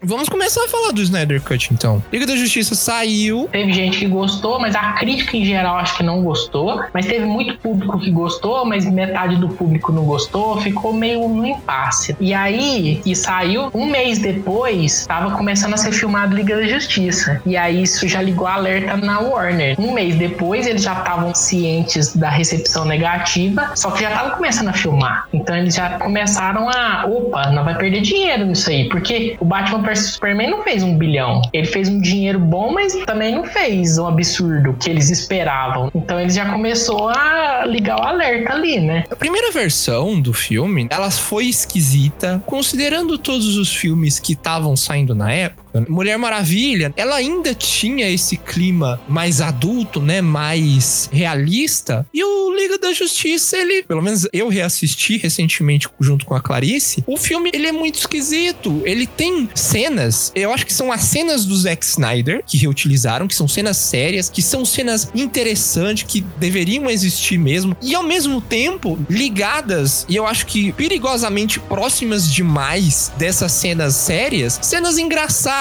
[0.00, 2.00] Vamos começar a falar do Snyder Cut, então.
[2.12, 3.48] Liga da Justiça saiu.
[3.50, 6.80] Teve gente que gostou, mas a crítica em geral acho que não gostou.
[6.94, 10.60] Mas teve muito público que gostou, mas metade do público não gostou.
[10.60, 12.16] Ficou meio no impasse.
[12.20, 17.42] E aí, que saiu um mês depois, tava começando a ser filmado Liga da Justiça.
[17.44, 19.74] E aí isso já ligou alerta na Warner.
[19.80, 24.68] Um mês depois, eles já estavam cientes da recepção negativa, só que já estavam começando
[24.68, 25.26] a filmar.
[25.32, 29.87] Então eles já começaram a, opa, não vai perder dinheiro nisso aí, porque o Batman
[29.88, 31.40] vs Superman não fez um bilhão.
[31.52, 35.90] Ele fez um dinheiro bom, mas também não fez um absurdo que eles esperavam.
[35.94, 39.04] Então ele já começou a ligar o alerta ali, né?
[39.10, 45.14] A primeira versão do filme, ela foi esquisita, considerando todos os filmes que estavam saindo
[45.14, 45.67] na época.
[45.88, 52.06] Mulher Maravilha, ela ainda tinha esse clima mais adulto, né, mais realista.
[52.12, 57.04] E o Liga da Justiça, ele, pelo menos eu reassisti recentemente junto com a Clarice,
[57.06, 58.82] o filme ele é muito esquisito.
[58.84, 63.34] Ele tem cenas, eu acho que são as cenas do Zack Snyder que reutilizaram, que
[63.34, 68.98] são cenas sérias, que são cenas interessantes, que deveriam existir mesmo, e ao mesmo tempo
[69.08, 75.57] ligadas, e eu acho que perigosamente próximas demais dessas cenas sérias, cenas engraçadas,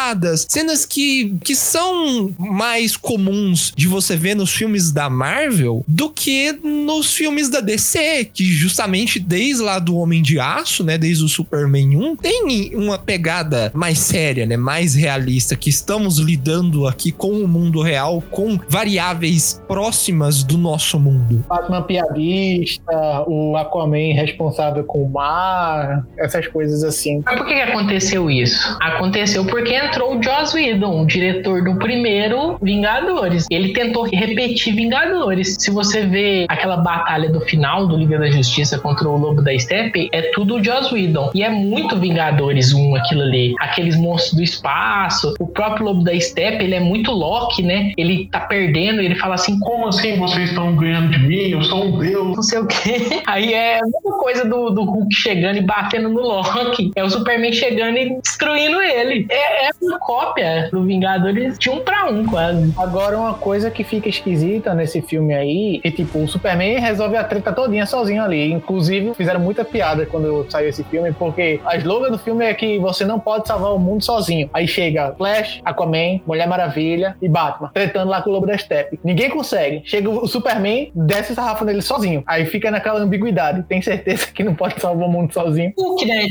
[0.50, 6.52] cenas que, que são mais comuns de você ver nos filmes da Marvel do que
[6.64, 11.28] nos filmes da DC, que justamente desde lá do Homem de Aço, né, desde o
[11.28, 17.32] Superman 1, tem uma pegada mais séria, né, mais realista, que estamos lidando aqui com
[17.32, 21.43] o mundo real, com variáveis próximas do nosso mundo.
[21.48, 27.22] Batman piadista, o Aquaman responsável com o mar, essas coisas assim.
[27.26, 28.78] Mas por que que aconteceu isso?
[28.82, 33.47] Aconteceu porque entrou o Joss Whedon, o diretor do primeiro Vingadores.
[33.49, 35.55] Ele tentou repetir Vingadores.
[35.59, 39.57] Se você vê aquela batalha do final do Liga da Justiça contra o Lobo da
[39.57, 41.31] Steppe, é tudo o Joss Whedon.
[41.33, 43.55] E é muito Vingadores 1 aquilo ali.
[43.59, 45.33] Aqueles monstros do espaço.
[45.39, 47.93] O próprio Lobo da Steppe, ele é muito Loki, né?
[47.97, 51.49] Ele tá perdendo ele fala assim, como assim vocês estão ganhando de mim?
[51.49, 52.35] Eu sou um deus.
[52.35, 53.21] Não sei o quê.
[53.25, 56.91] Aí é a mesma coisa do, do Hulk chegando e batendo no Loki.
[56.95, 59.25] É o Superman chegando e destruindo ele.
[59.29, 62.73] É, é uma cópia do Vingadores de um pra um, quase.
[62.78, 67.23] Agora, uma coisa que fica esquisita nesse filme aí, é tipo, o Superman resolve a
[67.23, 68.51] treta todinha sozinho ali.
[68.51, 72.80] Inclusive, fizeram muita piada quando saiu esse filme, porque a slogan do filme é que
[72.80, 74.49] você não pode salvar o mundo sozinho.
[74.53, 78.99] Aí chega Flash, Aquaman, Mulher Maravilha e Batman, tretando lá com o Lobo da Steppe.
[79.03, 79.82] Ninguém consegue.
[79.86, 82.23] Chega o Superman, desce o sarrafo nele sozinho.
[82.25, 83.63] Aí fica naquela ambiguidade.
[83.63, 85.73] Tem certeza que não pode salvar o mundo sozinho.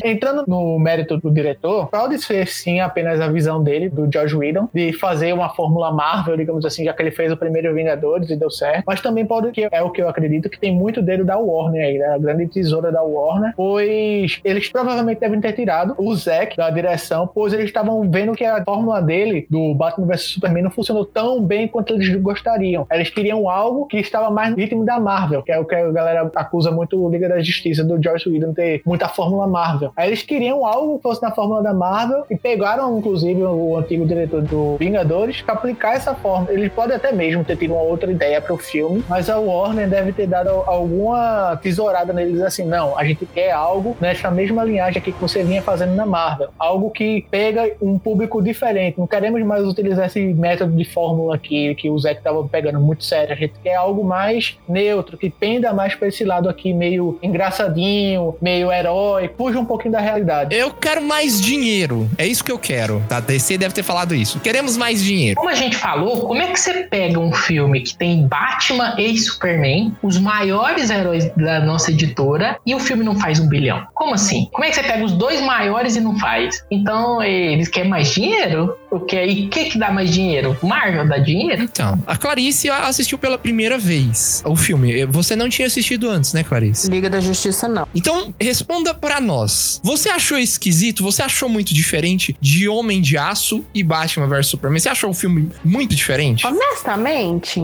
[0.05, 4.69] Entrando no mérito do diretor, pode ser sim apenas a visão dele, do George Whedon,
[4.73, 8.37] de fazer uma fórmula Marvel, digamos assim, já que ele fez o primeiro Vingadores e
[8.37, 8.85] deu certo.
[8.87, 11.85] Mas também pode, que é o que eu acredito, que tem muito dedo da Warner
[11.85, 16.71] aí, da grande tesoura da Warner, pois eles provavelmente devem ter tirado o Zack da
[16.71, 21.05] direção, pois eles estavam vendo que a fórmula dele, do Batman vs Superman, não funcionou
[21.05, 22.87] tão bem quanto eles gostariam.
[22.91, 25.91] Eles queriam algo que estava mais no ritmo da Marvel, que é o que a
[25.91, 29.93] galera acusa muito Liga da Justiça do George Whedon ter muita fórmula Marvel.
[29.97, 34.07] Aí eles queriam algo que fosse na fórmula da Marvel e pegaram, inclusive, o antigo
[34.07, 36.53] diretor do Vingadores aplicar essa fórmula.
[36.53, 39.89] Eles podem até mesmo ter tido uma outra ideia para o filme, mas a Warner
[39.89, 44.99] deve ter dado alguma tesourada neles assim: não, a gente quer algo nessa mesma linhagem
[44.99, 46.49] aqui que você vinha fazendo na Marvel.
[46.59, 48.99] Algo que pega um público diferente.
[48.99, 53.05] Não queremos mais utilizar esse método de fórmula aqui que o Zack estava pegando muito
[53.05, 53.33] sério.
[53.33, 58.35] A gente quer algo mais neutro, que penda mais para esse lado aqui, meio engraçadinho,
[58.41, 60.55] meio herói, fuja um pouquinho da realidade.
[60.55, 62.09] Eu quero mais dinheiro.
[62.19, 63.03] É isso que eu quero.
[63.17, 64.39] A DC deve ter falado isso.
[64.41, 65.37] Queremos mais dinheiro.
[65.37, 69.17] Como a gente falou, como é que você pega um filme que tem Batman e
[69.17, 73.87] Superman, os maiores heróis da nossa editora, e o filme não faz um bilhão?
[73.95, 74.51] Como assim?
[74.53, 76.63] Como é que você pega os dois maiores e não faz?
[76.71, 78.77] Então, eles querem mais dinheiro?
[78.89, 80.57] Porque aí, o que que dá mais dinheiro?
[80.63, 81.63] Marvel dá dinheiro?
[81.63, 85.05] Então, a Clarice assistiu pela primeira vez o filme.
[85.07, 86.91] Você não tinha assistido antes, né, Clarice?
[86.91, 87.87] Liga da Justiça, não.
[87.95, 89.81] Então, responda pra nós.
[89.83, 91.03] Você achou esquisito?
[91.03, 94.79] Você achou muito diferente de Homem de Aço e Batman vs Superman?
[94.81, 96.47] Você achou o filme muito diferente?
[96.47, 97.61] Honestamente,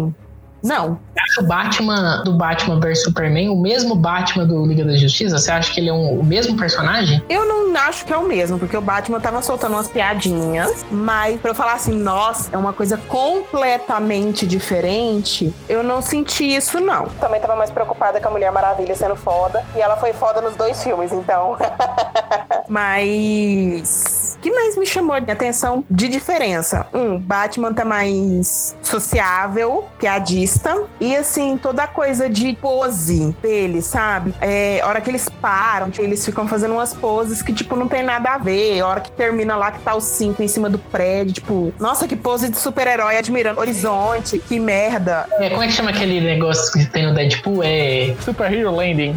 [0.62, 0.98] não.
[1.14, 5.38] Você acha o Batman do Batman vs Superman o mesmo Batman do Liga da Justiça?
[5.38, 7.22] Você acha que ele é um- o mesmo personagem?
[7.28, 11.40] Eu não acho que é o mesmo, porque o Batman tava soltando umas piadinhas, mas
[11.40, 17.06] pra eu falar assim, nossa, é uma coisa completamente diferente, eu não senti isso, não.
[17.20, 20.54] Também tava mais preocupada com a Mulher Maravilha sendo foda, e ela foi foda nos
[20.56, 21.56] dois filmes, então.
[22.68, 24.21] mas.
[24.36, 26.86] O que mais me chamou de atenção de diferença?
[26.92, 34.34] Um, Batman tá mais sociável, piadista, e assim, toda a coisa de pose dele, sabe?
[34.40, 38.02] É, hora que eles param, tipo, eles ficam fazendo umas poses que, tipo, não tem
[38.02, 38.80] nada a ver.
[38.80, 42.06] A hora que termina lá que tá o cinco em cima do prédio, tipo, nossa,
[42.08, 45.26] que pose de super-herói admirando horizonte, que merda.
[45.32, 47.62] É, como é que chama aquele negócio que tem no Deadpool?
[47.62, 48.14] É.
[48.24, 49.14] Superhero Landing.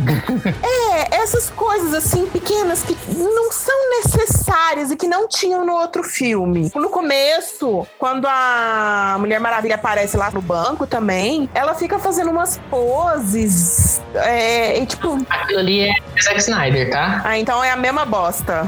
[0.63, 6.03] É, essas coisas assim pequenas que não são necessárias e que não tinham no outro
[6.03, 6.71] filme.
[6.75, 12.59] No começo, quando a Mulher Maravilha aparece lá no banco também, ela fica fazendo umas
[12.69, 14.01] poses.
[14.15, 15.17] É, e tipo.
[15.29, 17.21] Aquilo ali é Zack Snyder, tá?
[17.23, 18.67] Ah, então é a mesma bosta.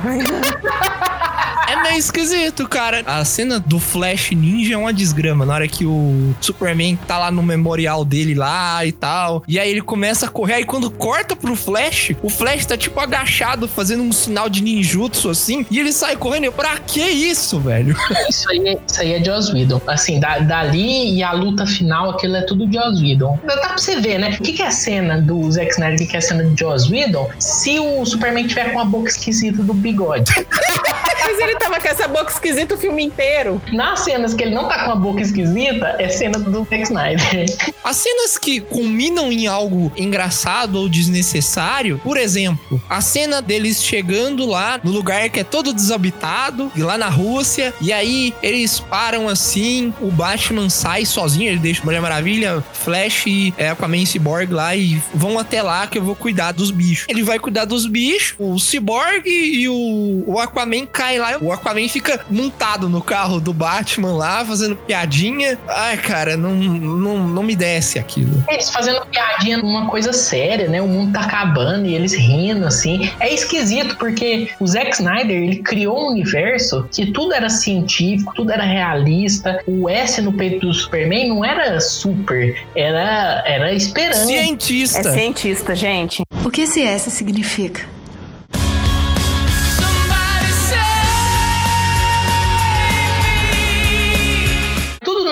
[1.68, 3.04] É meio esquisito, cara.
[3.06, 5.46] A cena do Flash Ninja é uma desgrama.
[5.46, 9.44] Na hora que o Superman tá lá no memorial dele lá e tal.
[9.46, 10.54] E aí ele começa a correr.
[10.54, 15.30] Aí quando corta pro Flash, o Flash tá tipo agachado, fazendo um sinal de ninjutsu
[15.30, 15.66] assim.
[15.70, 16.27] E ele sai correndo.
[16.36, 17.96] Eu, pra que isso, velho?
[18.30, 19.82] Isso aí, é- isso aí é Joss Whedon.
[19.88, 23.40] Assim, da- dali e a luta final, aquilo é tudo Joss Whedon.
[23.46, 24.36] Dá pra você ver, né?
[24.40, 26.44] O que, que é a cena do Zack Snyder, o que, que é a cena
[26.46, 30.32] de Joss Whedon, se o Superman tiver com a boca esquisita do bigode.
[31.28, 33.62] Mas ele tava com essa boca esquisita o filme inteiro.
[33.74, 37.46] Nas cenas que ele não tá com a boca esquisita, é cena do Zack Snyder.
[37.84, 44.46] As cenas que culminam em algo engraçado ou desnecessário, por exemplo, a cena deles chegando
[44.46, 49.28] lá no lugar que é todo desabitado, e lá na Rússia, e aí eles param
[49.28, 54.54] assim, o Batman sai sozinho, ele deixa Mulher Maravilha, Flash e é, Aquaman e Cyborg
[54.54, 57.06] lá e vão até lá que eu vou cuidar dos bichos.
[57.10, 60.86] Ele vai cuidar dos bichos, o Cyborg e o, o Aquaman
[61.18, 65.58] cai lá, o Aquaman fica montado no carro do Batman lá, fazendo piadinha.
[65.68, 68.44] Ai, cara, não, não, não me desce aquilo.
[68.48, 70.82] Eles fazendo piadinha numa coisa séria, né?
[70.82, 73.12] O mundo tá acabando e eles rindo, assim.
[73.20, 78.52] É esquisito, porque o Zack Snyder, ele criou um universo que tudo era científico, tudo
[78.52, 79.62] era realista.
[79.68, 84.26] O S no peito do Superman não era super, era, era esperança.
[84.26, 85.00] Cientista.
[85.00, 86.24] É cientista, gente.
[86.46, 87.97] O que esse S significa?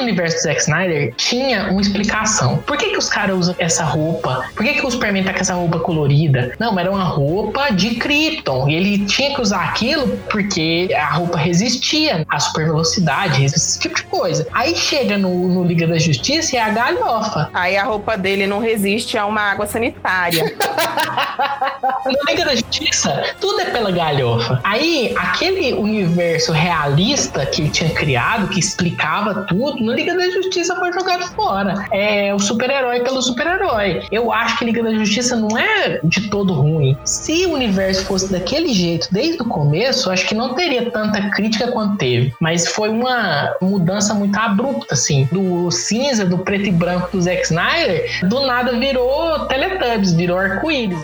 [0.06, 2.58] Universo do Zack Snyder tinha uma explicação.
[2.58, 4.46] Por que, que os caras usam essa roupa?
[4.56, 6.54] Por que, que o Superman tá com essa roupa colorida?
[6.60, 8.70] Não, era uma roupa de Krypton.
[8.70, 13.96] E ele tinha que usar aquilo porque a roupa resistia à super velocidade, esse tipo
[13.96, 14.48] de coisa.
[14.52, 17.50] Aí chega no, no Liga da Justiça e é a galhofa.
[17.54, 20.56] Aí a roupa dele não resiste a uma água sanitária.
[22.06, 24.60] No Liga da Justiça, tudo é pela galhofa.
[24.64, 30.76] Aí, aquele universo realista que ele tinha criado, que explicava tudo, no Liga da Justiça
[30.76, 31.86] foi jogado fora.
[31.92, 34.04] É o super-herói pelo super-herói.
[34.12, 36.98] Eu acho que Liga da Justiça não é de todo ruim.
[37.04, 41.72] Se o universo fosse daquele jeito desde o começo, acho que não teria tanta crítica
[41.72, 42.34] quanto teve.
[42.40, 45.28] Mas foi uma mudança muito abrupta, assim.
[45.32, 51.00] Do cinza, do preto e branco do Zack Snyder, do nada virou Teletubbies, virou arco-íris.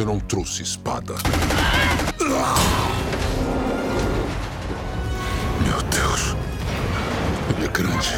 [0.00, 1.14] Eu não trouxe espada.
[5.62, 6.36] Meu Deus.
[7.54, 8.08] Ele é grande.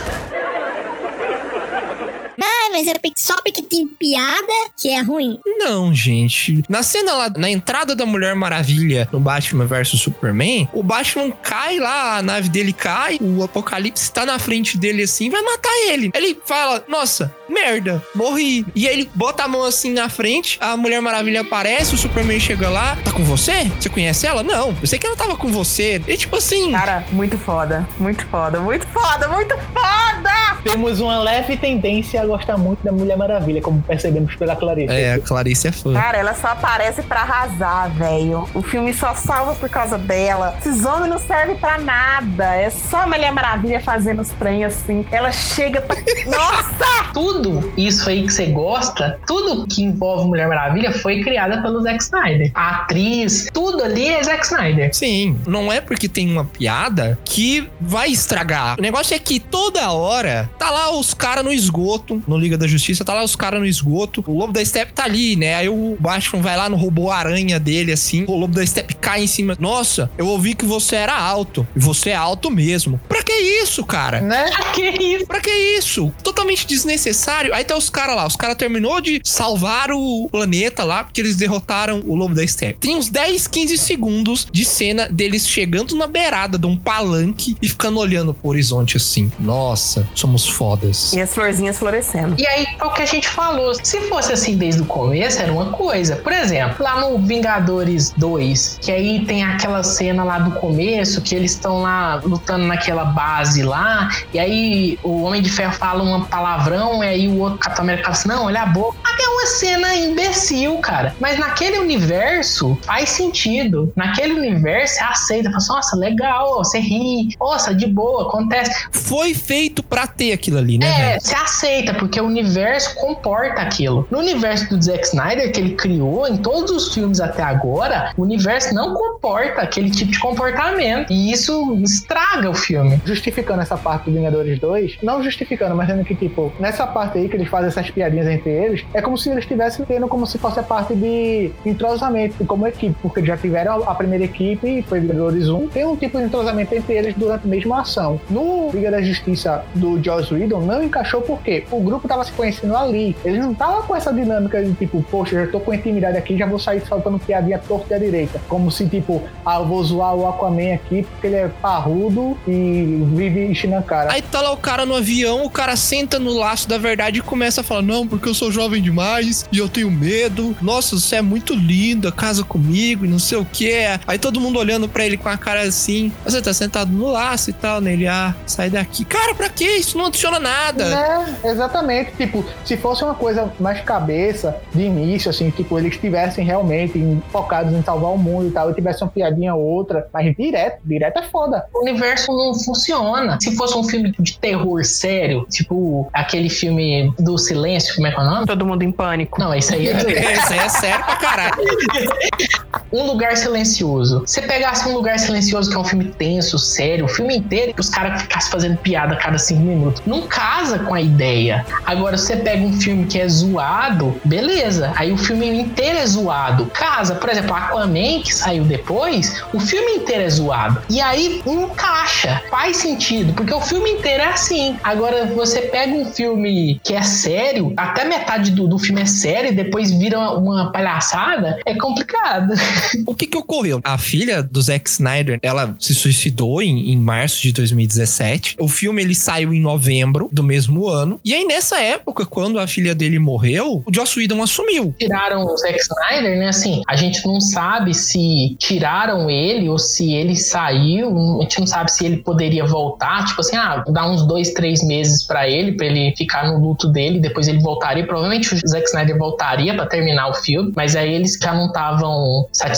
[2.41, 5.41] Ah, mas é só porque tem piada que é ruim.
[5.59, 6.63] Não, gente.
[6.69, 11.81] Na cena lá, na entrada da Mulher Maravilha no Batman vs Superman, o Batman cai
[11.81, 16.13] lá, a nave dele cai, o Apocalipse tá na frente dele assim, vai matar ele.
[16.15, 18.67] Ele fala: Nossa, merda, morri.
[18.75, 22.41] E aí ele bota a mão assim na frente, a Mulher Maravilha aparece, o Superman
[22.41, 23.71] chega lá, tá com você?
[23.79, 24.43] Você conhece ela?
[24.43, 26.03] Não, eu sei que ela tava com você.
[26.07, 26.73] E tipo assim.
[26.73, 30.33] Cara, muito foda, muito foda, muito foda, muito foda!
[30.65, 34.93] Temos uma leve tendência a gostar muito da Mulher Maravilha, como percebemos pela Clarice.
[34.93, 35.93] É, a Clarice é fã.
[35.93, 38.49] Cara, ela só aparece pra arrasar, velho.
[38.55, 40.55] O filme só salva por causa dela.
[40.61, 42.55] Esses homens não servem pra nada.
[42.55, 45.05] É só a Mulher Maravilha fazendo os trem assim.
[45.11, 45.97] Ela chega pra.
[46.27, 47.11] Nossa!
[47.13, 47.42] Tudo
[47.77, 52.51] isso aí que você gosta, tudo que envolve Mulher Maravilha foi criada pelo Zack Snyder.
[52.55, 54.95] A atriz, tudo ali é Zack Snyder.
[54.95, 58.77] Sim, não é porque tem uma piada que vai estragar.
[58.79, 62.67] O negócio é que toda hora tá lá os caras no esgoto, no Liga da
[62.67, 64.25] Justiça, tá lá os caras no esgoto.
[64.27, 65.57] O Lobo da Steppe tá ali, né?
[65.57, 68.25] Aí o Batman vai lá no robô aranha dele, assim.
[68.27, 69.57] O Lobo da Steppe cai em cima.
[69.59, 71.67] Nossa, eu ouvi que você era alto.
[71.75, 73.01] E você é alto mesmo.
[73.09, 74.21] Pra que isso, cara?
[74.21, 74.51] Né?
[74.51, 75.27] Pra que isso?
[75.27, 76.13] Pra que isso?
[76.23, 77.32] Totalmente desnecessário.
[77.53, 78.27] Aí tá os caras lá.
[78.27, 82.79] Os caras terminou de salvar o planeta lá, porque eles derrotaram o Lobo da Steppe.
[82.81, 87.69] Tem uns 10, 15 segundos de cena deles chegando na beirada de um palanque e
[87.69, 89.31] ficando olhando pro horizonte assim.
[89.39, 91.13] Nossa, somos fodas.
[91.13, 92.37] E as florzinhas florescendo.
[92.39, 93.75] E aí, é o que a gente falou.
[93.83, 96.17] Se fosse assim desde o começo, era uma coisa.
[96.17, 101.35] Por exemplo, lá no Vingadores 2, que aí tem aquela cena lá do começo, que
[101.35, 106.25] eles estão lá lutando naquela base lá, e aí o Homem de Ferro fala um
[106.25, 108.97] palavrão, e aí o outro Capitão América fala assim: não, olha a boca.
[109.21, 111.15] É uma cena imbecil, cara.
[111.21, 113.93] Mas naquele universo faz sentido.
[113.95, 118.89] Naquele universo você aceita, fala assim, nossa, legal, você ri, nossa, de boa, acontece.
[118.91, 120.87] Foi feito pra ter aquilo ali, né?
[120.87, 121.21] É, velho?
[121.21, 124.07] você aceita, porque o universo comporta aquilo.
[124.11, 128.23] No universo do Zack Snyder, que ele criou em todos os filmes até agora, o
[128.23, 131.13] universo não comporta aquele tipo de comportamento.
[131.13, 133.01] E isso estraga o filme.
[133.05, 137.29] Justificando essa parte do Vingadores 2, não justificando, mas dizendo que, tipo, nessa parte aí
[137.29, 140.39] que eles fazem essas piadinhas entre eles, é como se eles estivessem tendo como se
[140.39, 145.01] fosse a parte de entrosamento como equipe, porque já tiveram a primeira equipe, e foi
[145.01, 148.21] Vingadores 1, tem um tipo de entrosamento entre eles durante a mesma ação.
[148.31, 152.77] No Liga da Justiça do Joss Whedon, não encaixou porque o grupo tava se conhecendo
[152.77, 153.17] ali.
[153.25, 156.47] Eles não estavam com essa dinâmica de tipo, poxa, já tô com intimidade aqui, já
[156.47, 158.41] vou sair saltando piadinha torta à direita.
[158.49, 163.05] Como se, tipo, ah, eu vou zoar o Aquaman aqui porque ele é parrudo e
[163.15, 164.13] vive enchendo cara.
[164.13, 167.21] Aí tá lá o cara no avião, o cara senta no laço da verdade e
[167.21, 170.57] começa a falar: Não, porque eu sou jovem demais e eu tenho medo.
[170.61, 173.73] Nossa, você é muito linda, casa comigo e não sei o que.
[174.07, 177.51] Aí todo mundo olhando pra ele com a cara assim: Você tá sentado no laço
[177.51, 177.93] e tal, né?
[177.93, 179.05] Ele, ah, sai daqui.
[179.05, 179.65] Cara, pra que?
[179.65, 180.89] Isso não adiciona nada.
[180.89, 181.37] Né?
[181.45, 182.13] Exatamente.
[182.17, 186.93] Tipo, se fosse uma coisa mais cabeça, de início, assim, tipo, eles estivessem realmente
[187.31, 190.81] focados em salvar o mundo e tal, e tivesse uma piadinha ou outra, mas direto,
[190.85, 191.67] direto é foda.
[191.75, 193.39] O universo não funciona.
[193.41, 196.82] Se fosse um filme de terror sério, tipo aquele filme
[197.19, 198.47] do silêncio, como é que é o nome?
[198.47, 199.41] Todo mundo em pânico.
[199.41, 199.93] Não, isso aí é.
[200.33, 201.55] Isso aí é sério pra caralho.
[202.93, 204.23] Um lugar silencioso.
[204.27, 207.89] Se pegasse um lugar silencioso, que é um filme tenso, sério, o filme inteiro, os
[207.89, 210.03] caras ficassem fazendo piada a cada cinco minutos.
[210.07, 211.65] Não casa com a ideia.
[211.87, 214.93] Agora, você pega um filme que é zoado, beleza.
[214.97, 216.67] Aí o filme inteiro é zoado.
[216.67, 220.83] Casa, por exemplo, Aquaman, que saiu depois, o filme inteiro é zoado.
[220.91, 224.77] E aí encaixa, faz sentido, porque o filme inteiro é assim.
[224.83, 229.51] Agora, você pega um filme que é sério, até metade do, do filme é sério
[229.51, 232.53] e depois vira uma, uma palhaçada, é complicado.
[233.07, 233.81] O que que ocorreu?
[233.85, 238.57] A filha do Zack Snyder, ela se suicidou em, em março de 2017.
[238.59, 241.21] O filme ele saiu em novembro do mesmo ano.
[241.25, 244.95] E aí nessa época, quando a filha dele morreu, o Joss Whedon assumiu.
[244.99, 246.49] Tiraram o Zack Snyder, né?
[246.49, 251.39] Assim, a gente não sabe se tiraram ele ou se ele saiu.
[251.39, 253.25] A gente não sabe se ele poderia voltar.
[253.27, 256.89] Tipo assim, ah, dar uns dois, três meses pra ele, pra ele ficar no luto
[256.89, 257.21] dele.
[257.21, 258.07] Depois ele voltaria.
[258.07, 260.73] Provavelmente o Zack Snyder voltaria pra terminar o filme.
[260.75, 262.72] Mas aí eles já não estavam satisfeitos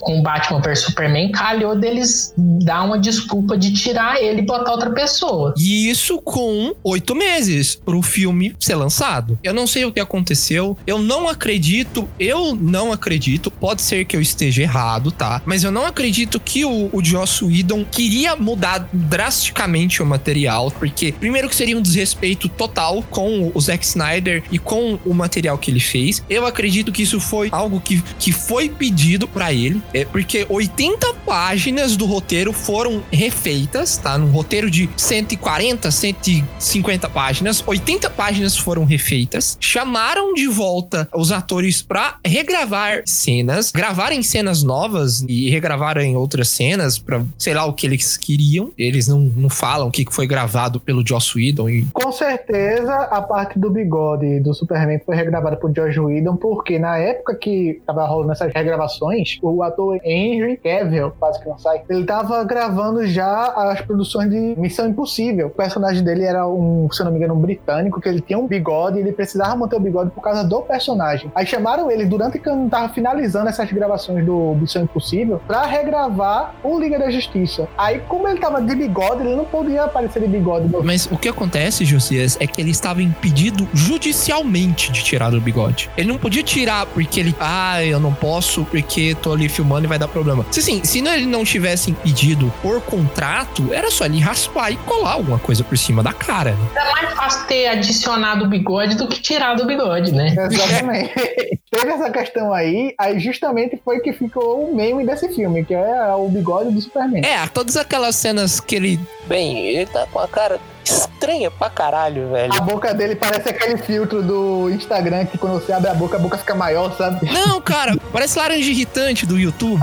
[0.00, 1.32] com Batman vs Superman.
[1.32, 5.54] Calhou deles dar uma desculpa de tirar ele e botar outra pessoa.
[5.56, 9.38] E isso com oito meses pro filme ser lançado.
[9.42, 10.76] Eu não sei o que aconteceu.
[10.86, 12.08] Eu não acredito.
[12.18, 13.50] Eu não acredito.
[13.50, 15.42] Pode ser que eu esteja errado, tá?
[15.44, 20.70] Mas eu não acredito que o, o Joss Whedon queria mudar drasticamente o material.
[20.70, 25.58] Porque, primeiro, que seria um desrespeito total com o Zack Snyder e com o material
[25.58, 26.22] que ele fez.
[26.28, 29.82] Eu acredito que isso foi algo que, que foi pedido pra ele.
[29.92, 34.16] É porque 80 páginas do roteiro foram refeitas, tá?
[34.16, 39.56] Num roteiro de 140, 150 páginas, 80 páginas foram refeitas.
[39.60, 46.98] Chamaram de volta os atores pra regravar cenas, gravarem cenas novas e regravarem outras cenas
[46.98, 48.70] pra, sei lá, o que eles queriam.
[48.76, 51.68] Eles não, não falam o que foi gravado pelo Joss Whedon.
[51.68, 51.84] E...
[51.92, 56.98] Com certeza, a parte do bigode do Superman foi regravada por George Whedon, porque na
[56.98, 58.52] época que tava rolando essas
[58.98, 64.30] regravações, o ator Henry Cavill, quase que não sai, ele tava gravando já as produções
[64.30, 65.46] de Missão Impossível.
[65.46, 68.46] O personagem dele era um, se não me engano, um britânico, que ele tinha um
[68.46, 71.30] bigode e ele precisava manter o bigode por causa do personagem.
[71.34, 76.54] Aí chamaram ele durante que eu tava finalizando essas gravações do Missão Impossível pra regravar
[76.62, 77.68] o Liga da Justiça.
[77.76, 80.68] Aí, como ele tava de bigode, ele não podia aparecer de bigode.
[80.82, 85.90] Mas o que acontece, Josias, é que ele estava impedido judicialmente de tirar o bigode.
[85.96, 88.87] Ele não podia tirar porque ele, ah, eu não posso porque
[89.22, 90.44] tô ali filmando e vai dar problema.
[90.50, 94.76] Se assim, se não- ele não tivesse impedido por contrato, era só ele raspar e
[94.78, 96.56] colar alguma coisa por cima da cara.
[96.74, 100.34] É mais fácil ter adicionado o bigode do que tirado o bigode, né?
[100.50, 101.12] Exatamente.
[101.70, 106.14] Teve essa questão aí, aí justamente foi que ficou o meme desse filme, que é
[106.14, 107.22] o bigode do Superman.
[107.24, 109.00] É, todas aquelas cenas que ele.
[109.26, 110.58] Bem, ele tá com a cara
[110.92, 112.52] estranha pra caralho, velho.
[112.52, 116.20] A boca dele parece aquele filtro do Instagram que quando você abre a boca, a
[116.20, 117.30] boca fica maior, sabe?
[117.32, 119.80] Não, cara, parece laranja irritante do YouTube.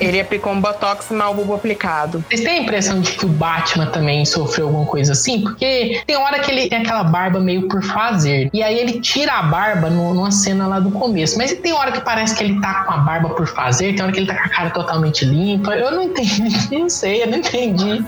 [0.00, 2.24] Ele aplicou um botox mal bulbo aplicado.
[2.28, 5.40] Vocês têm a impressão de que o Batman também sofreu alguma coisa assim?
[5.42, 8.50] Porque tem hora que ele tem aquela barba meio por fazer.
[8.52, 11.36] E aí ele tira a barba no- numa cena lá do começo.
[11.38, 14.12] Mas tem hora que parece que ele tá com a barba por fazer, tem hora
[14.12, 15.74] que ele tá com a cara totalmente limpa.
[15.74, 16.42] Eu não entendi,
[16.78, 18.04] não sei, eu não entendi.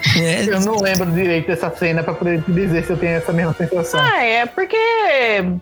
[0.48, 3.54] Eu não lembro direito dessa cena pra poder te dizer se eu tenho essa mesma
[3.54, 4.00] sensação.
[4.00, 4.76] Ah, é porque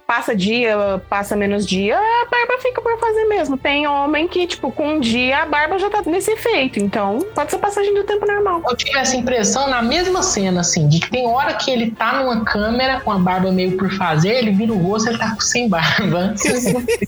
[0.06, 3.56] passa dia, passa menos dia, a barba fica por fazer mesmo.
[3.56, 6.78] Tem homem que, tipo, com um dia a barba já tá nesse efeito.
[6.78, 8.62] Então, pode ser passagem do tempo normal.
[8.68, 12.22] Eu tive essa impressão na mesma cena, assim, de que tem hora que ele tá
[12.22, 15.68] numa câmera com a barba meio por fazer, ele vira o rosto, ele tá sem
[15.68, 16.34] barba.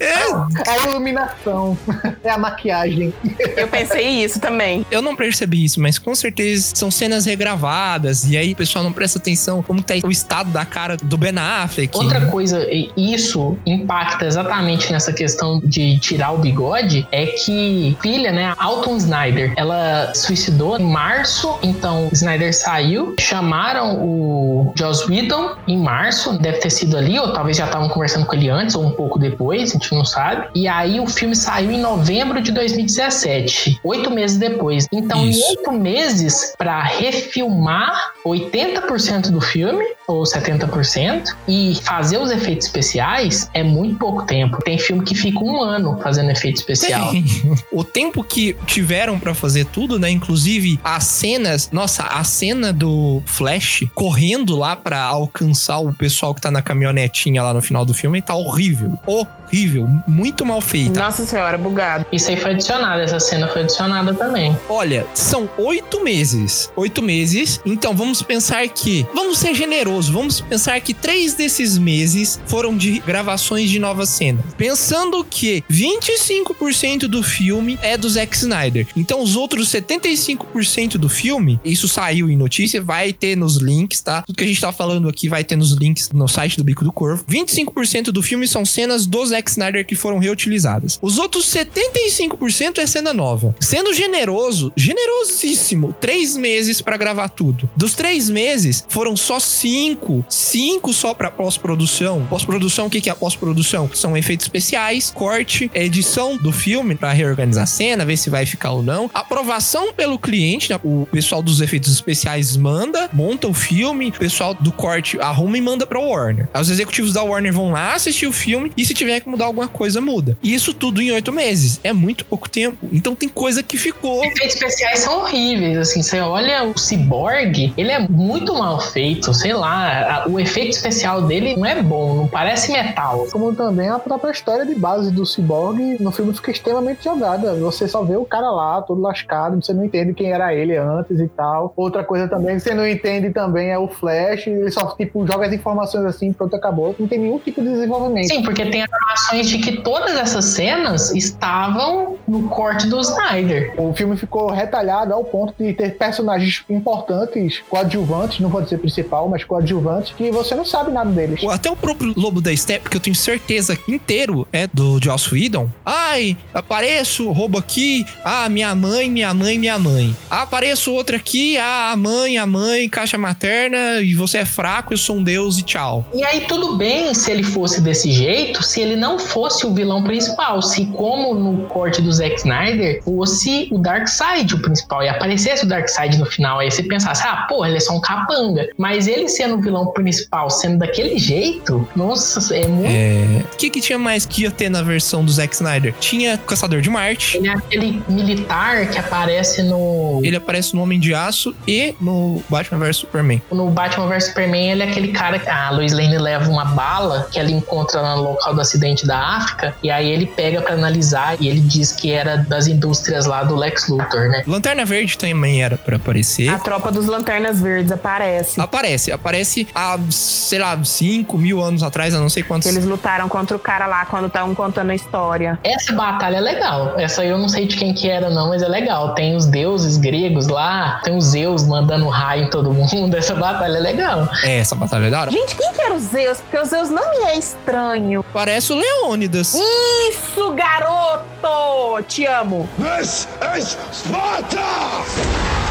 [0.00, 1.76] É a iluminação,
[2.22, 3.12] é a maquiagem.
[3.56, 4.84] Eu pensei isso também.
[4.90, 8.24] Eu não percebi isso, mas com certeza são cenas regravadas.
[8.24, 9.29] E aí o pessoal não presta atenção
[9.66, 11.96] como tá o estado da cara do Ben Affleck.
[11.96, 18.32] Outra coisa, e isso impacta exatamente nessa questão de tirar o bigode, é que filha,
[18.32, 25.78] né, Alton Snyder, ela suicidou em março, então Snyder saiu, chamaram o Joss Whedon em
[25.78, 28.92] março, deve ter sido ali, ou talvez já estavam conversando com ele antes ou um
[28.92, 30.48] pouco depois, a gente não sabe.
[30.54, 34.86] E aí o filme saiu em novembro de 2017, oito meses depois.
[34.92, 42.66] Então, em oito meses, para refilmar 80% do filme, ou 70%, e fazer os efeitos
[42.66, 44.58] especiais é muito pouco tempo.
[44.62, 47.10] Tem filme que fica um ano fazendo efeito especial.
[47.10, 47.24] Tem.
[47.72, 50.10] O tempo que tiveram pra fazer tudo, né?
[50.10, 56.40] Inclusive as cenas, nossa, a cena do Flash correndo lá pra alcançar o pessoal que
[56.40, 58.98] tá na caminhonetinha lá no final do filme tá horrível.
[59.06, 61.00] Horrível, muito mal feita.
[61.00, 62.06] Nossa senhora, bugado.
[62.12, 64.56] Isso aí foi adicionado, essa cena foi adicionada também.
[64.68, 66.70] Olha, são oito meses.
[66.76, 67.60] Oito meses.
[67.64, 68.99] Então vamos pensar que.
[69.14, 70.10] Vamos ser generosos.
[70.10, 74.44] Vamos pensar que três desses meses foram de gravações de novas cenas.
[74.56, 78.86] Pensando que 25% do filme é do Zack Snyder.
[78.96, 84.22] Então os outros 75% do filme, isso saiu em notícia, vai ter nos links, tá?
[84.22, 86.84] Tudo que a gente tá falando aqui vai ter nos links no site do Bico
[86.84, 87.24] do Corvo.
[87.28, 90.98] 25% do filme são cenas do Zack Snyder que foram reutilizadas.
[91.02, 93.54] Os outros 75% é cena nova.
[93.60, 97.68] Sendo generoso, generosíssimo, três meses pra gravar tudo.
[97.76, 100.24] Dos três meses, foram só cinco.
[100.28, 102.26] Cinco só pra pós-produção.
[102.28, 103.88] Pós-produção, o que, que é pós-produção?
[103.94, 108.72] São efeitos especiais, corte, edição do filme pra reorganizar a cena, ver se vai ficar
[108.72, 109.08] ou não.
[109.14, 110.78] Aprovação pelo cliente, né?
[110.82, 115.60] O pessoal dos efeitos especiais manda, monta o filme, o pessoal do corte arruma e
[115.60, 116.48] manda pra Warner.
[116.52, 119.44] Aí os executivos da Warner vão lá assistir o filme e se tiver que mudar
[119.44, 120.36] alguma coisa, muda.
[120.42, 121.78] E isso tudo em oito meses.
[121.84, 122.88] É muito pouco tempo.
[122.92, 124.24] Então tem coisa que ficou.
[124.24, 129.52] Efeitos especiais são horríveis, assim, você olha o Cyborg, ele é muito mal feito, sei
[129.52, 133.26] lá, o efeito especial dele não é bom, não parece metal.
[133.30, 137.54] Como também a própria história de base do Cyborg no filme fica extremamente jogada.
[137.54, 141.18] Você só vê o cara lá, todo lascado, você não entende quem era ele antes
[141.18, 141.72] e tal.
[141.76, 145.46] Outra coisa também que você não entende também é o Flash, ele só tipo joga
[145.46, 146.94] as informações assim, pronto, acabou.
[146.98, 148.28] Não tem nenhum tipo de desenvolvimento.
[148.28, 153.74] Sim, porque tem informações de que todas essas cenas estavam no corte do Snyder.
[153.76, 159.28] O filme ficou retalhado ao ponto de ter personagens importantes, coadjuvantes, não pode ser principal,
[159.28, 161.42] mas coadjuvantes, que você não sabe nada deles.
[161.44, 165.32] Até o próprio Lobo da Steppe, que eu tenho certeza que inteiro é do Joss
[165.32, 165.68] Whedon.
[165.84, 168.06] Ai, apareço, roubo aqui.
[168.24, 170.16] Ah, minha mãe, minha mãe, minha mãe.
[170.30, 171.56] Ah, apareço outra aqui.
[171.58, 174.00] Ah, a mãe, a mãe, caixa materna.
[174.00, 176.04] E você é fraco, eu sou um deus e tchau.
[176.14, 180.02] E aí tudo bem se ele fosse desse jeito, se ele não fosse o vilão
[180.02, 185.64] principal, se como no corte do Zack Snyder fosse o Darkseid o principal e aparecesse
[185.64, 188.59] o Darkseid no final, aí você pensasse, ah, porra, ele é só um capanga.
[188.76, 193.44] Mas ele sendo o vilão principal, sendo daquele jeito, nossa, é muito É.
[193.52, 195.94] O que, que tinha mais que ia ter na versão do Zack Snyder?
[196.00, 197.36] Tinha Caçador de Marte.
[197.36, 200.20] Ele é aquele militar que aparece no.
[200.22, 203.42] Ele aparece no Homem de Aço e no Batman vs Superman.
[203.50, 207.28] No Batman vs Superman, ele é aquele cara que a Lois Lane leva uma bala
[207.30, 211.36] que ela encontra no local do acidente da África, e aí ele pega pra analisar
[211.40, 214.42] e ele diz que era das indústrias lá do Lex Luthor, né?
[214.46, 216.48] Lanterna Verde também era pra aparecer.
[216.48, 218.49] A tropa dos Lanternas Verdes aparece.
[218.58, 222.66] Aparece, aparece há, sei lá, 5 mil anos atrás, eu não sei quantos.
[222.66, 225.58] Eles lutaram contra o cara lá quando estavam contando a história.
[225.62, 226.98] Essa batalha é legal.
[226.98, 229.14] Essa eu não sei de quem que era, não, mas é legal.
[229.14, 233.16] Tem os deuses gregos lá, tem os Zeus mandando raio em todo mundo.
[233.20, 234.28] Essa batalha é legal.
[234.42, 235.30] É, essa batalha é da hora.
[235.30, 236.40] Gente, quem que era o Zeus?
[236.40, 238.24] Porque o Zeus não me é estranho.
[238.32, 239.54] Parece o Leônidas.
[239.54, 242.02] Isso, garoto!
[242.08, 242.68] Te amo.
[242.78, 245.69] This is Sparta!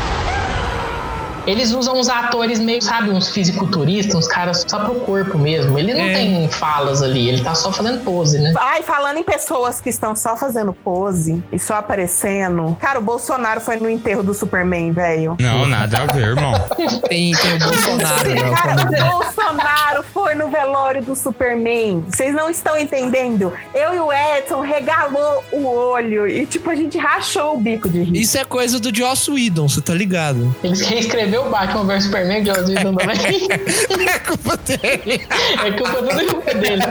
[1.49, 5.77] Eles usam uns atores meio, sabe, uns fisiculturistas, uns caras só pro corpo mesmo.
[5.79, 6.13] Ele não É.
[6.13, 8.53] tem falas ali, ele tá só fazendo pose, né?
[8.57, 12.77] Ai, falando em pessoas que estão só fazendo pose e só aparecendo.
[12.79, 15.35] Cara, o Bolsonaro foi no enterro do Superman, velho.
[15.39, 16.53] Não, nada a ver, irmão.
[17.09, 18.51] Tem, tem o Bolsonaro, né?
[18.51, 22.03] Cara, o Bolsonaro foi no velório do Superman.
[22.09, 23.51] Vocês não estão entendendo.
[23.73, 28.03] Eu e o Edson regalou o olho e, tipo, a gente rachou o bico de
[28.03, 28.21] rir.
[28.21, 30.53] Isso é coisa do Joss Whedon, você tá ligado?
[30.63, 33.47] Eles reescreveu o Batman vs Superman, que eu não também.
[34.09, 35.27] É culpa dele.
[35.63, 36.83] É culpa do culpa dele.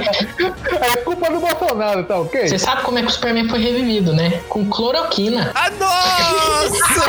[0.80, 2.48] É culpa do Bolsonaro, tá ok?
[2.48, 4.40] Você sabe como é que o Superman foi revivido, né?
[4.48, 5.52] Com cloroquina.
[5.54, 7.04] Ah, nossa!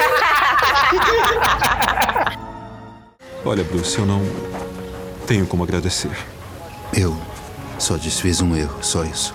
[3.46, 4.22] Olha, Bruce, eu não
[5.26, 6.12] tenho como agradecer.
[6.94, 7.18] Eu
[7.78, 9.34] só desfiz um erro, só isso.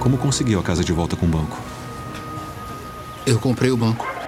[0.00, 1.58] Como conseguiu a casa de volta com o banco?
[3.26, 4.19] Eu comprei o banco.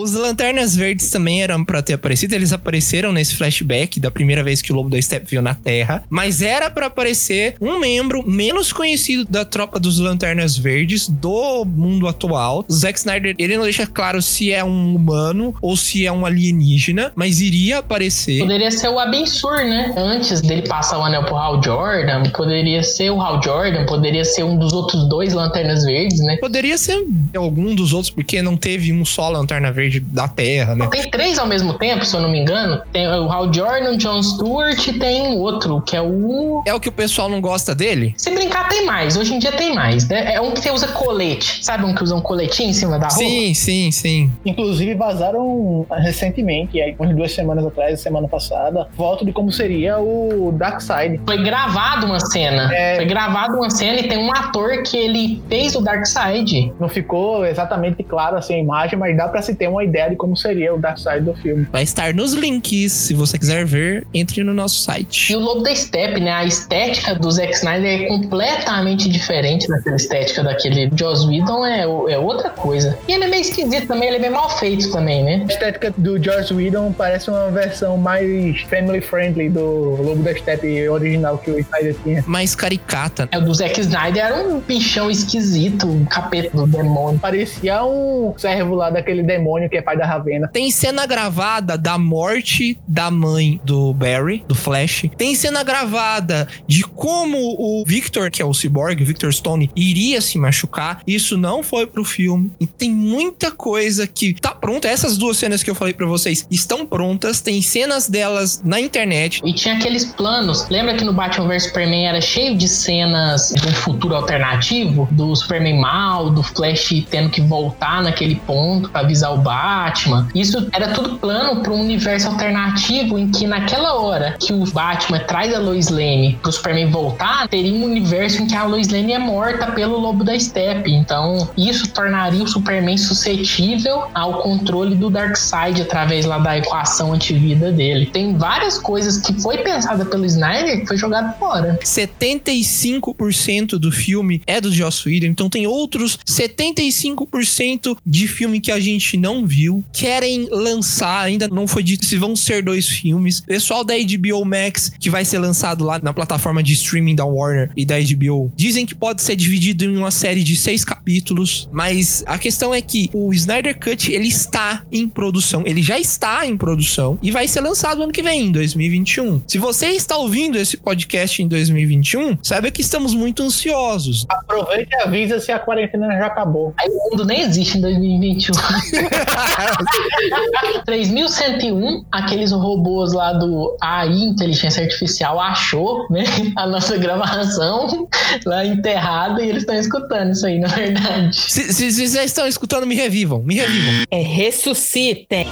[0.00, 2.32] Os Lanternas Verdes também eram pra ter aparecido.
[2.32, 6.04] Eles apareceram nesse flashback da primeira vez que o Lobo da Steppe viu na Terra.
[6.08, 12.06] Mas era pra aparecer um membro menos conhecido da tropa dos Lanternas Verdes do mundo
[12.06, 12.64] atual.
[12.68, 16.24] O Zack Snyder, ele não deixa claro se é um humano ou se é um
[16.24, 18.38] alienígena, mas iria aparecer.
[18.38, 19.92] Poderia ser o Abensur, né?
[19.96, 24.44] Antes dele passar o anel pro Hal Jordan, poderia ser o Hal Jordan, poderia ser
[24.44, 26.36] um dos outros dois Lanternas Verdes, né?
[26.36, 30.86] Poderia ser algum dos outros, porque não teve um só Lanterna Verde da Terra, né?
[30.90, 32.80] Tem três ao mesmo tempo, se eu não me engano.
[32.92, 36.62] Tem o Hal Jordan, John Stewart e tem outro, que é o.
[36.66, 38.14] É o que o pessoal não gosta dele?
[38.16, 39.16] Se brincar, tem mais.
[39.16, 40.34] Hoje em dia tem mais, né?
[40.34, 41.64] É um que você usa colete.
[41.64, 43.22] Sabe um que usa um coletinho em cima da roupa?
[43.22, 44.32] Sim, sim, sim.
[44.44, 50.52] Inclusive vazaram recentemente, aí umas duas semanas atrás, semana passada, foto de como seria o
[50.52, 51.20] Darkseid.
[51.24, 52.72] Foi gravado uma cena.
[52.74, 52.96] É.
[52.96, 56.72] Foi gravado uma cena e tem um ator que ele fez o Darkseid.
[56.78, 60.16] Não ficou exatamente claro assim a imagem, mas dá pra se ter uma ideia de
[60.16, 61.66] como seria o Darkseid do filme.
[61.70, 62.92] Vai estar nos links.
[62.92, 65.32] Se você quiser ver, entre no nosso site.
[65.32, 66.32] E o Lobo da Steppe, né?
[66.32, 72.18] A estética do Zack Snyder é completamente diferente daquela estética daquele Joss Whedon, é, é
[72.18, 72.98] outra coisa.
[73.06, 75.44] E ele é meio esquisito também, ele é bem mal feito também, né?
[75.48, 79.62] A estética do George Whedon parece uma versão mais family friendly do
[80.02, 82.24] Lobo da Steppe original que o Snyder tinha.
[82.26, 83.28] Mais caricata.
[83.30, 87.18] É, o do Zack Snyder era um bichão esquisito, um capeta do demônio.
[87.20, 90.48] Parecia um servo lá daquele demônio que é pai da Ravena.
[90.48, 95.06] Tem cena gravada da morte da mãe do Barry, do Flash.
[95.16, 100.20] Tem cena gravada de como o Victor, que é o Cyborg, o Victor Stone, iria
[100.20, 101.02] se machucar.
[101.06, 102.50] Isso não foi pro filme.
[102.60, 104.88] E tem muita coisa que tá pronta.
[104.88, 107.40] Essas duas cenas que eu falei pra vocês estão prontas.
[107.40, 109.40] Tem cenas delas na internet.
[109.44, 110.68] E tinha aqueles planos.
[110.68, 115.08] Lembra que no Batman vs Superman era cheio de cenas de um futuro alternativo?
[115.10, 120.28] Do Superman mal, do Flash tendo que voltar naquele ponto pra avisar o Batman.
[120.34, 125.20] Isso era tudo plano para um universo alternativo em que naquela hora que o Batman
[125.20, 129.14] traz a Lois Lane pro Superman voltar, teria um universo em que a Lois Lane
[129.14, 130.92] é morta pelo Lobo da Steppe.
[130.92, 137.72] Então, isso tornaria o Superman suscetível ao controle do Darkseid através lá da equação antivida
[137.72, 138.06] dele.
[138.06, 141.78] Tem várias coisas que foi pensada pelo Snyder que foi jogado fora.
[141.82, 148.78] 75% do filme é do Joss Whedon, então tem outros 75% de filme que a
[148.78, 153.40] gente não viu, querem lançar, ainda não foi dito se vão ser dois filmes.
[153.40, 157.70] Pessoal da HBO Max, que vai ser lançado lá na plataforma de streaming da Warner
[157.76, 162.22] e da HBO, dizem que pode ser dividido em uma série de seis capítulos, mas
[162.26, 166.56] a questão é que o Snyder Cut, ele está em produção, ele já está em
[166.56, 169.42] produção e vai ser lançado ano que vem, em 2021.
[169.46, 174.26] Se você está ouvindo esse podcast em 2021, saiba que estamos muito ansiosos.
[174.28, 176.74] Aproveita e avisa se a quarentena já acabou.
[176.78, 178.54] Aí o mundo nem existe em 2021.
[180.84, 186.24] 3101, aqueles robôs lá do AI, Inteligência Artificial, achou, né?
[186.56, 188.08] A nossa gravação
[188.44, 191.36] lá enterrada e eles estão escutando isso aí, na verdade.
[191.36, 194.04] Se, se, se vocês estão escutando, me revivam, me revivam.
[194.10, 195.46] É, ressuscitem.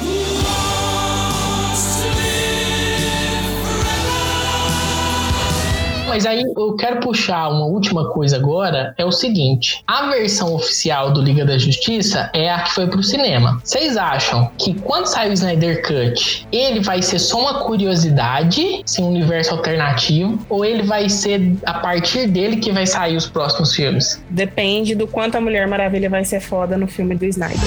[6.06, 11.12] Mas aí eu quero puxar uma última coisa agora, é o seguinte: a versão oficial
[11.12, 13.60] do Liga da Justiça é a que foi pro cinema.
[13.62, 19.04] Vocês acham que quando sair o Snyder Cut, ele vai ser só uma curiosidade, sem
[19.04, 23.74] um universo alternativo, ou ele vai ser a partir dele que vai sair os próximos
[23.74, 24.22] filmes?
[24.30, 27.58] Depende do quanto a Mulher Maravilha vai ser foda no filme do Snyder.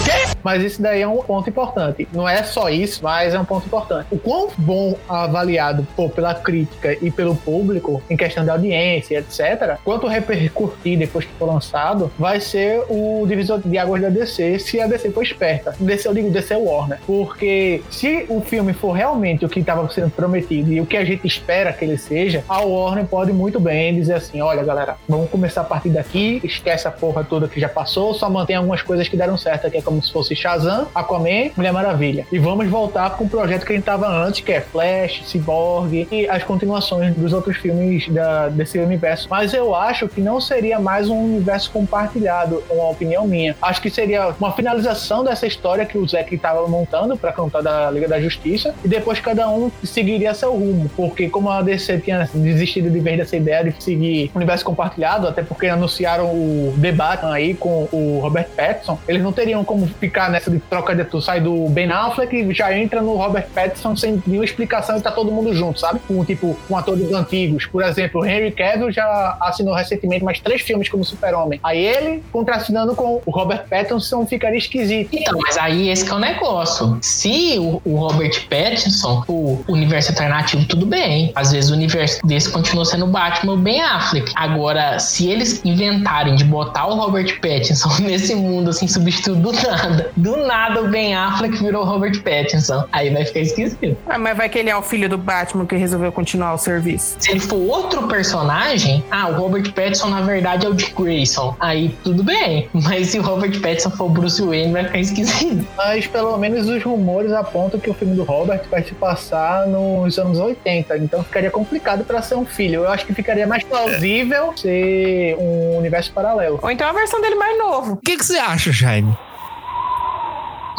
[0.42, 2.08] Mas isso daí é um ponto importante.
[2.14, 4.08] Não é só isso, mas é um ponto importante.
[4.10, 9.78] O quão bom avaliado for pela crítica e pelo público, em questão de audiência, etc.,
[9.84, 14.80] quanto repercutir depois que for lançado, vai ser o divisor de águas da DC se
[14.80, 15.76] a DC for esperta.
[15.80, 17.00] DC, eu digo DC Warner.
[17.06, 21.06] Porque se o filme for realmente o que estava sendo prometido e o que a
[21.06, 25.30] gente espera que ele seja, a Warner pode muito bem dizer assim: olha, galera, vamos
[25.30, 29.08] começar a partir daqui, esquece a porra toda que já passou, só mantém algumas coisas
[29.08, 32.26] que deram certo, que é como se fosse Shazam, Aquaman, Mulher Maravilha.
[32.32, 36.08] E vamos voltar com o projeto que a gente tava antes, que é Flash, Cyborg
[36.12, 39.28] e as continuações dos outros filmes da, desse universo.
[39.30, 43.56] Mas eu acho que não seria mais um universo compartilhado, uma opinião minha.
[43.62, 47.90] Acho que seria uma finalização dessa história que o Zack estava montando para contar da
[47.90, 52.30] Liga da Justiça e depois cada um seguiria seu rumo, porque como a DC tinha
[52.34, 57.54] desistido de vez dessa ideia de seguir universo compartilhado, até porque anunciaram o debate aí
[57.54, 61.40] com o Robert Pattinson, eles não teriam como ficar nessa de troca de tu sai
[61.40, 65.32] do Ben Affleck e já entra no Robert Pattinson sem nenhuma explicação e tá todo
[65.32, 66.00] mundo junto, sabe?
[66.08, 70.62] Com tipo com atores antigos, por exemplo, o Henry Cavill já assinou recentemente mais três
[70.62, 71.60] filmes como Super-Homem.
[71.64, 75.10] Aí ele contracenando com o Robert Pattinson ficaria esquisito.
[75.12, 76.98] Então, mas aí esse que é o negócio.
[77.02, 81.32] Se o, o Robert Pattinson, o universo alternativo, tudo bem.
[81.36, 84.32] Às vezes o universo desse continua sendo o Batman ou Ben Affleck.
[84.36, 90.12] Agora, se eles inventarem de botar o Robert Pattinson nesse mundo, assim, substituir do nada,
[90.16, 93.98] do nada o Ben Affleck virou o Robert Pattinson, aí vai ficar esquisito.
[94.08, 97.16] Ah, mas vai que ele é o filho do Batman que resolveu continuar o serviço.
[97.20, 101.56] Se ele for outro personagem, ah, o Robert Pattinson na verdade é o Dick Grayson.
[101.60, 102.70] Aí tudo bem.
[102.74, 105.68] Mas se o Robert Pattinson for Bruce Wayne, vai ficar esquisito.
[105.78, 110.18] Mas pelo menos os rumores apontam que o filme do Robert vai se passar nos
[110.18, 110.98] anos 80.
[110.98, 112.82] Então ficaria complicado para ser um filho.
[112.82, 116.60] Eu acho que ficaria mais plausível ser um universo paralelo.
[116.62, 117.94] Ou então a versão dele mais novo.
[117.94, 119.16] O que, que você acha, Jaime?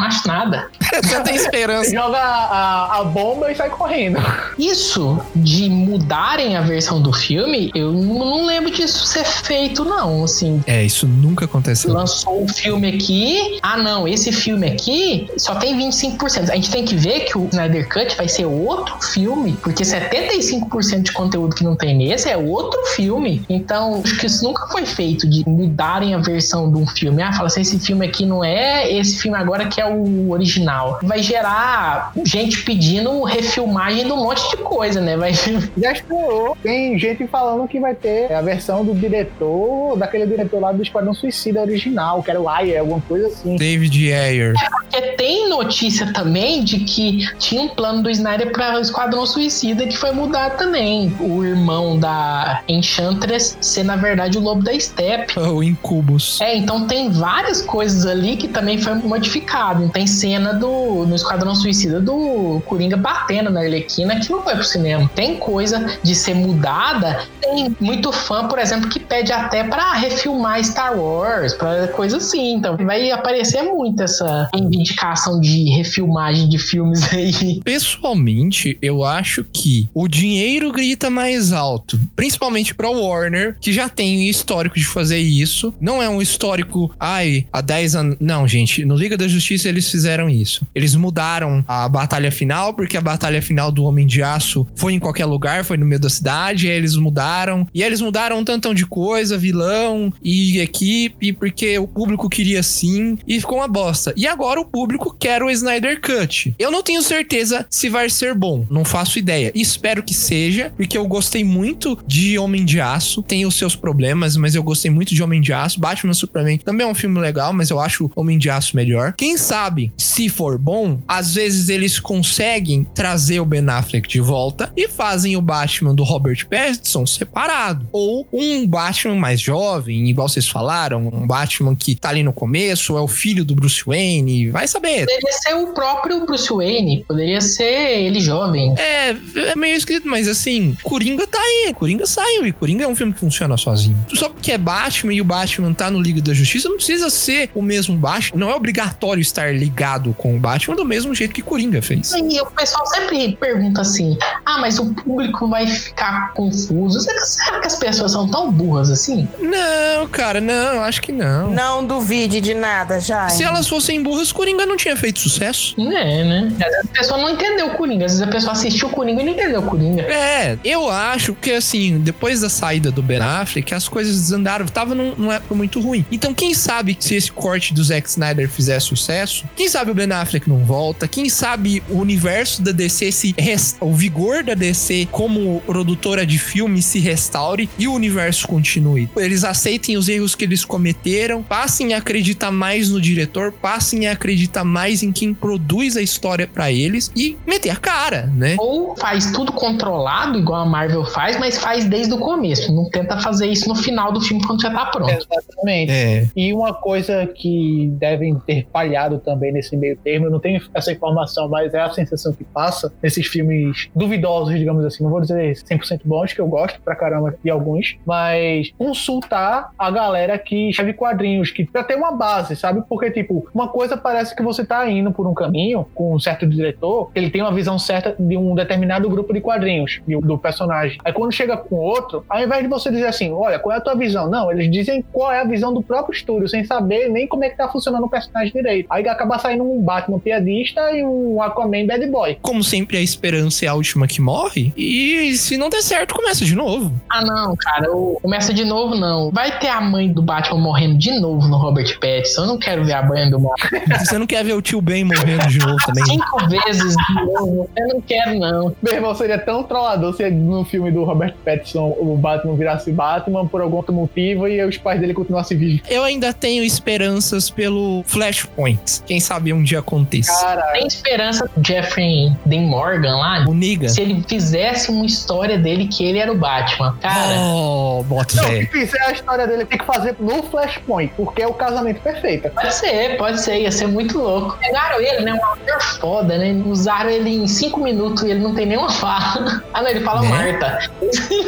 [0.01, 0.69] Acho nada.
[1.03, 1.91] Você tem esperança.
[1.91, 4.19] Joga a, a bomba e sai correndo.
[4.59, 10.25] Isso de mudarem a versão do filme, eu não, lembro disso ser feito, não.
[10.25, 11.93] Assim, É, isso nunca aconteceu.
[11.93, 13.59] lançou um filme aqui.
[13.63, 16.51] Ah, não, esse filme aqui só tem 25%.
[16.51, 21.03] A gente tem que ver que o Snyder Cut vai ser outro filme, porque 75%
[21.03, 23.45] de conteúdo que não tem nesse é outro filme.
[23.49, 27.23] Então, acho que isso nunca foi feito de mudarem a versão de um filme.
[27.23, 30.99] Ah, fala assim, esse filme aqui não é esse filme agora que é o original.
[31.03, 35.17] Vai gerar gente pedindo refilmagem de um monte de coisa, né?
[35.17, 35.33] Vai
[35.77, 36.57] Já estourou.
[36.63, 41.15] Tem gente falando que vai ter a versão do diretor, daquele diretor lá do Esquadrão
[41.15, 43.57] Suicida original, que era o Ayer, alguma coisa assim.
[43.57, 44.55] David Ayer.
[44.55, 49.87] Porque tem notícia também de que tinha um plano do Snyder para o Esquadrão Suicida
[49.87, 51.15] que foi mudado também.
[51.21, 55.35] O irmão da Enchantress ser, na verdade, o Lobo da Steppe.
[55.51, 56.41] O Incubus.
[56.41, 59.80] É, então tem várias coisas ali que também foi modificado.
[59.89, 64.65] Tem cena do no Esquadrão Suicida do Coringa batendo na Arlequina que não foi pro
[64.65, 65.11] cinema.
[65.15, 67.23] Tem coisa de ser mudada.
[67.41, 72.55] Tem muito fã, por exemplo, que pede até para refilmar Star Wars, para coisa assim.
[72.55, 77.61] Então vai aparecer muito essa reivindicação de refilmagem de filmes aí.
[77.63, 84.29] Pessoalmente, eu acho que o dinheiro grita mais alto, principalmente pra Warner, que já tem
[84.29, 85.73] histórico de fazer isso.
[85.81, 88.17] Não é um histórico, ai, há 10 anos.
[88.21, 90.67] Não, gente, no Liga da Justiça eles fizeram isso.
[90.75, 94.99] Eles mudaram a batalha final, porque a batalha final do Homem de Aço foi em
[94.99, 97.67] qualquer lugar, foi no meio da cidade, aí eles mudaram.
[97.73, 102.63] E aí eles mudaram um tantão de coisa, vilão e equipe, porque o público queria
[102.63, 104.13] sim, e ficou uma bosta.
[104.17, 106.55] E agora o público quer o Snyder Cut.
[106.59, 109.53] Eu não tenho certeza se vai ser bom, não faço ideia.
[109.55, 114.37] Espero que seja, porque eu gostei muito de Homem de Aço, tem os seus problemas,
[114.37, 115.81] mas eu gostei muito de Homem de Aço.
[115.81, 119.15] Batman Superman também é um filme legal, mas eu acho Homem de Aço melhor.
[119.17, 124.73] Quem sabe, se for bom, às vezes eles conseguem trazer o Ben Affleck de volta
[124.77, 127.89] e fazem o Batman do Robert Pattinson separado.
[127.91, 132.97] Ou um Batman mais jovem, igual vocês falaram, um Batman que tá ali no começo,
[132.97, 135.01] é o filho do Bruce Wayne, vai saber.
[135.07, 138.73] Poderia ser o próprio Bruce Wayne, poderia ser ele jovem.
[138.79, 139.17] É,
[139.51, 143.13] é meio escrito, mas assim, Coringa tá aí, Coringa saiu e Coringa é um filme
[143.13, 143.99] que funciona sozinho.
[144.15, 147.51] Só porque é Batman e o Batman tá no Liga da Justiça, não precisa ser
[147.53, 151.43] o mesmo Batman, não é obrigatório estar ligado com o Batman do mesmo jeito que
[151.43, 152.13] Coringa fez.
[152.13, 157.01] E o pessoal sempre pergunta assim: ah, mas o público vai ficar confuso.
[157.01, 159.29] Será, será que as pessoas são tão burras assim?
[159.39, 161.51] Não, cara, não, acho que não.
[161.51, 163.29] Não duvide de nada, já.
[163.29, 165.75] Se elas fossem burras, Coringa não tinha feito sucesso.
[165.81, 166.49] É, né?
[166.53, 168.05] Às vezes a pessoa não entendeu o Coringa.
[168.07, 170.03] Às vezes a pessoa assistiu o Coringa e não entendeu o Coringa.
[170.03, 174.67] É, eu acho que assim, depois da saída do Ben Affleck, as coisas desandaram.
[174.67, 176.05] Tava num- numa época muito ruim.
[176.11, 179.30] Então, quem sabe se esse corte do Zack Snyder fizer sucesso?
[179.57, 181.07] Quem sabe o Ben Affleck não volta?
[181.09, 186.39] Quem sabe o universo da DC se res- o vigor da DC como produtora de
[186.39, 189.09] filmes se restaure e o universo continue.
[189.17, 194.13] Eles aceitem os erros que eles cometeram, passem a acreditar mais no diretor, passem a
[194.13, 198.57] acreditar mais em quem produz a história pra eles e meter a cara, né?
[198.59, 202.73] Ou faz tudo controlado, igual a Marvel faz, mas faz desde o começo.
[202.73, 205.11] Não tenta fazer isso no final do filme quando já tá pronto.
[205.11, 205.93] Exatamente.
[205.93, 206.29] É.
[206.37, 210.93] E uma coisa que devem ter falhado também nesse meio termo, eu não tenho essa
[210.93, 215.55] informação, mas é a sensação que passa nesses filmes duvidosos, digamos assim, não vou dizer
[215.55, 220.93] 100% bons, que eu gosto pra caramba de alguns, mas consultar a galera que escreve
[220.93, 222.83] quadrinhos, que pra ter uma base, sabe?
[222.89, 226.47] Porque, tipo, uma coisa parece que você tá indo por um caminho com um certo
[226.47, 230.99] diretor, ele tem uma visão certa de um determinado grupo de quadrinhos, do personagem.
[231.05, 233.81] Aí quando chega com outro, ao invés de você dizer assim, olha, qual é a
[233.81, 234.29] tua visão?
[234.29, 237.51] Não, eles dizem qual é a visão do próprio estúdio, sem saber nem como é
[237.51, 238.87] que tá funcionando o personagem direito.
[238.91, 242.39] Aí acaba saindo um Batman piadista e um Aquaman bad boy.
[242.43, 244.73] Como sempre, a esperança é a última que morre.
[244.77, 246.93] E se não der certo, começa de novo.
[247.11, 247.89] Ah, não, cara,
[248.23, 249.31] começa de novo, não.
[249.31, 252.43] Vai ter a mãe do Batman morrendo de novo no Robert Pattinson.
[252.43, 253.99] Eu não quero ver a mãe do Batman.
[253.99, 256.05] Você não quer ver o tio Ben morrendo de novo também?
[256.05, 257.71] Cinco vezes de novo.
[257.77, 258.75] Eu não quero, não.
[258.83, 263.47] Meu irmão, seria tão trollador se no filme do Robert Pattinson o Batman virasse Batman
[263.47, 265.81] por algum outro motivo e os pais dele continuassem vivos.
[265.89, 269.00] Eu ainda tenho esperanças pelo Flashpoint.
[269.07, 270.33] Quem sabe um dia aconteça.
[270.73, 273.45] Tem esperança do Jeffrey Dean Morgan lá?
[273.49, 273.89] O Niga.
[273.89, 276.97] Se ele fizesse uma história dele que ele era o Batman.
[277.01, 281.43] Cara, Oh, bota Não, se fizer a história dele, tem que fazer no Flashpoint, porque
[281.43, 282.49] é o casamento perfeito.
[282.51, 283.61] pode ser, pode ser.
[283.61, 284.57] Ia ser muito louco.
[284.59, 285.33] Pegaram ele, né?
[285.35, 286.53] Um ator foda, né?
[286.67, 289.63] Usaram ele em cinco minutos e ele não tem nenhuma fala.
[289.73, 290.29] Ah, não, ele fala Né?
[290.29, 290.91] Marta.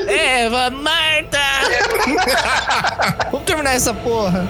[0.08, 1.38] Eva, Marta!
[3.30, 4.46] Vamos terminar essa porra.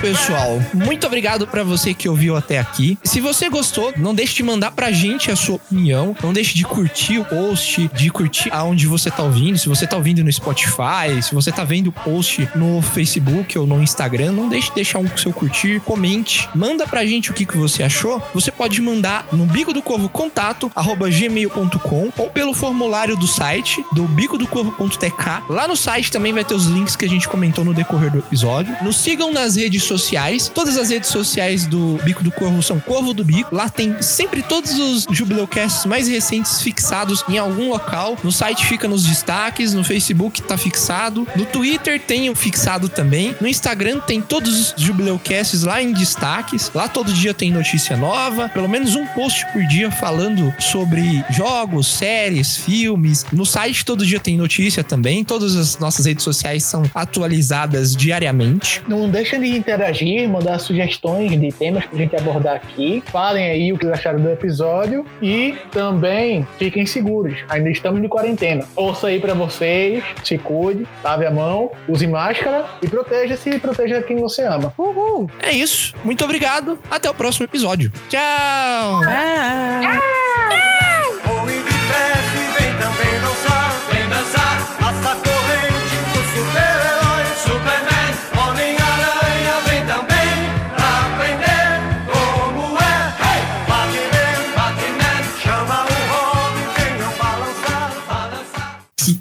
[0.00, 0.60] Pessoal.
[0.72, 2.98] Muito obrigado pra você que ouviu até aqui.
[3.04, 6.16] Se você gostou, não deixe de mandar pra gente a sua opinião.
[6.22, 9.58] Não deixe de curtir o post, de curtir aonde você tá ouvindo.
[9.58, 13.66] Se você tá ouvindo no Spotify, se você tá vendo o post no Facebook ou
[13.66, 17.44] no Instagram, não deixe de deixar um seu curtir, comente, manda pra gente o que,
[17.44, 18.22] que você achou.
[18.32, 24.04] Você pode mandar no bico do corvo contato gmail.com ou pelo formulário do site do
[24.04, 25.42] bico do corvo.tk.
[25.48, 28.18] Lá no site também vai ter os links que a gente comentou no decorrer do
[28.18, 28.74] episódio.
[28.82, 30.50] Nos sigam nas redes sociais.
[30.54, 33.54] Todas as redes sociais do Bico do Corvo são Corvo do Bico.
[33.54, 38.16] Lá tem sempre todos os Jubileucasts mais recentes fixados em algum local.
[38.22, 43.48] No site fica nos destaques, no Facebook tá fixado, no Twitter tem fixado também, no
[43.48, 46.70] Instagram tem todos os Jubileucasts lá em destaques.
[46.72, 51.88] Lá todo dia tem notícia nova, pelo menos um post por dia falando sobre jogos,
[51.88, 53.26] séries, filmes.
[53.32, 55.24] No site todo dia tem notícia também.
[55.24, 58.82] Todas as nossas redes sociais são atualizadas diariamente.
[58.86, 59.79] Não deixem de interagir,
[60.28, 63.02] mandar sugestões de temas pra gente abordar aqui.
[63.06, 67.38] Falem aí o que acharam do episódio e também fiquem seguros.
[67.48, 68.64] Ainda estamos de quarentena.
[68.76, 74.02] Ouça aí pra vocês, se cuide, lave a mão, use máscara e proteja-se e proteja
[74.02, 74.72] quem você ama.
[74.76, 75.30] Uhul!
[75.42, 75.94] É isso.
[76.04, 76.78] Muito obrigado.
[76.90, 77.92] Até o próximo episódio.
[78.08, 79.00] Tchau!
[79.00, 80.89] Voe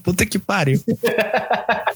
[0.09, 0.81] Puta que pariu.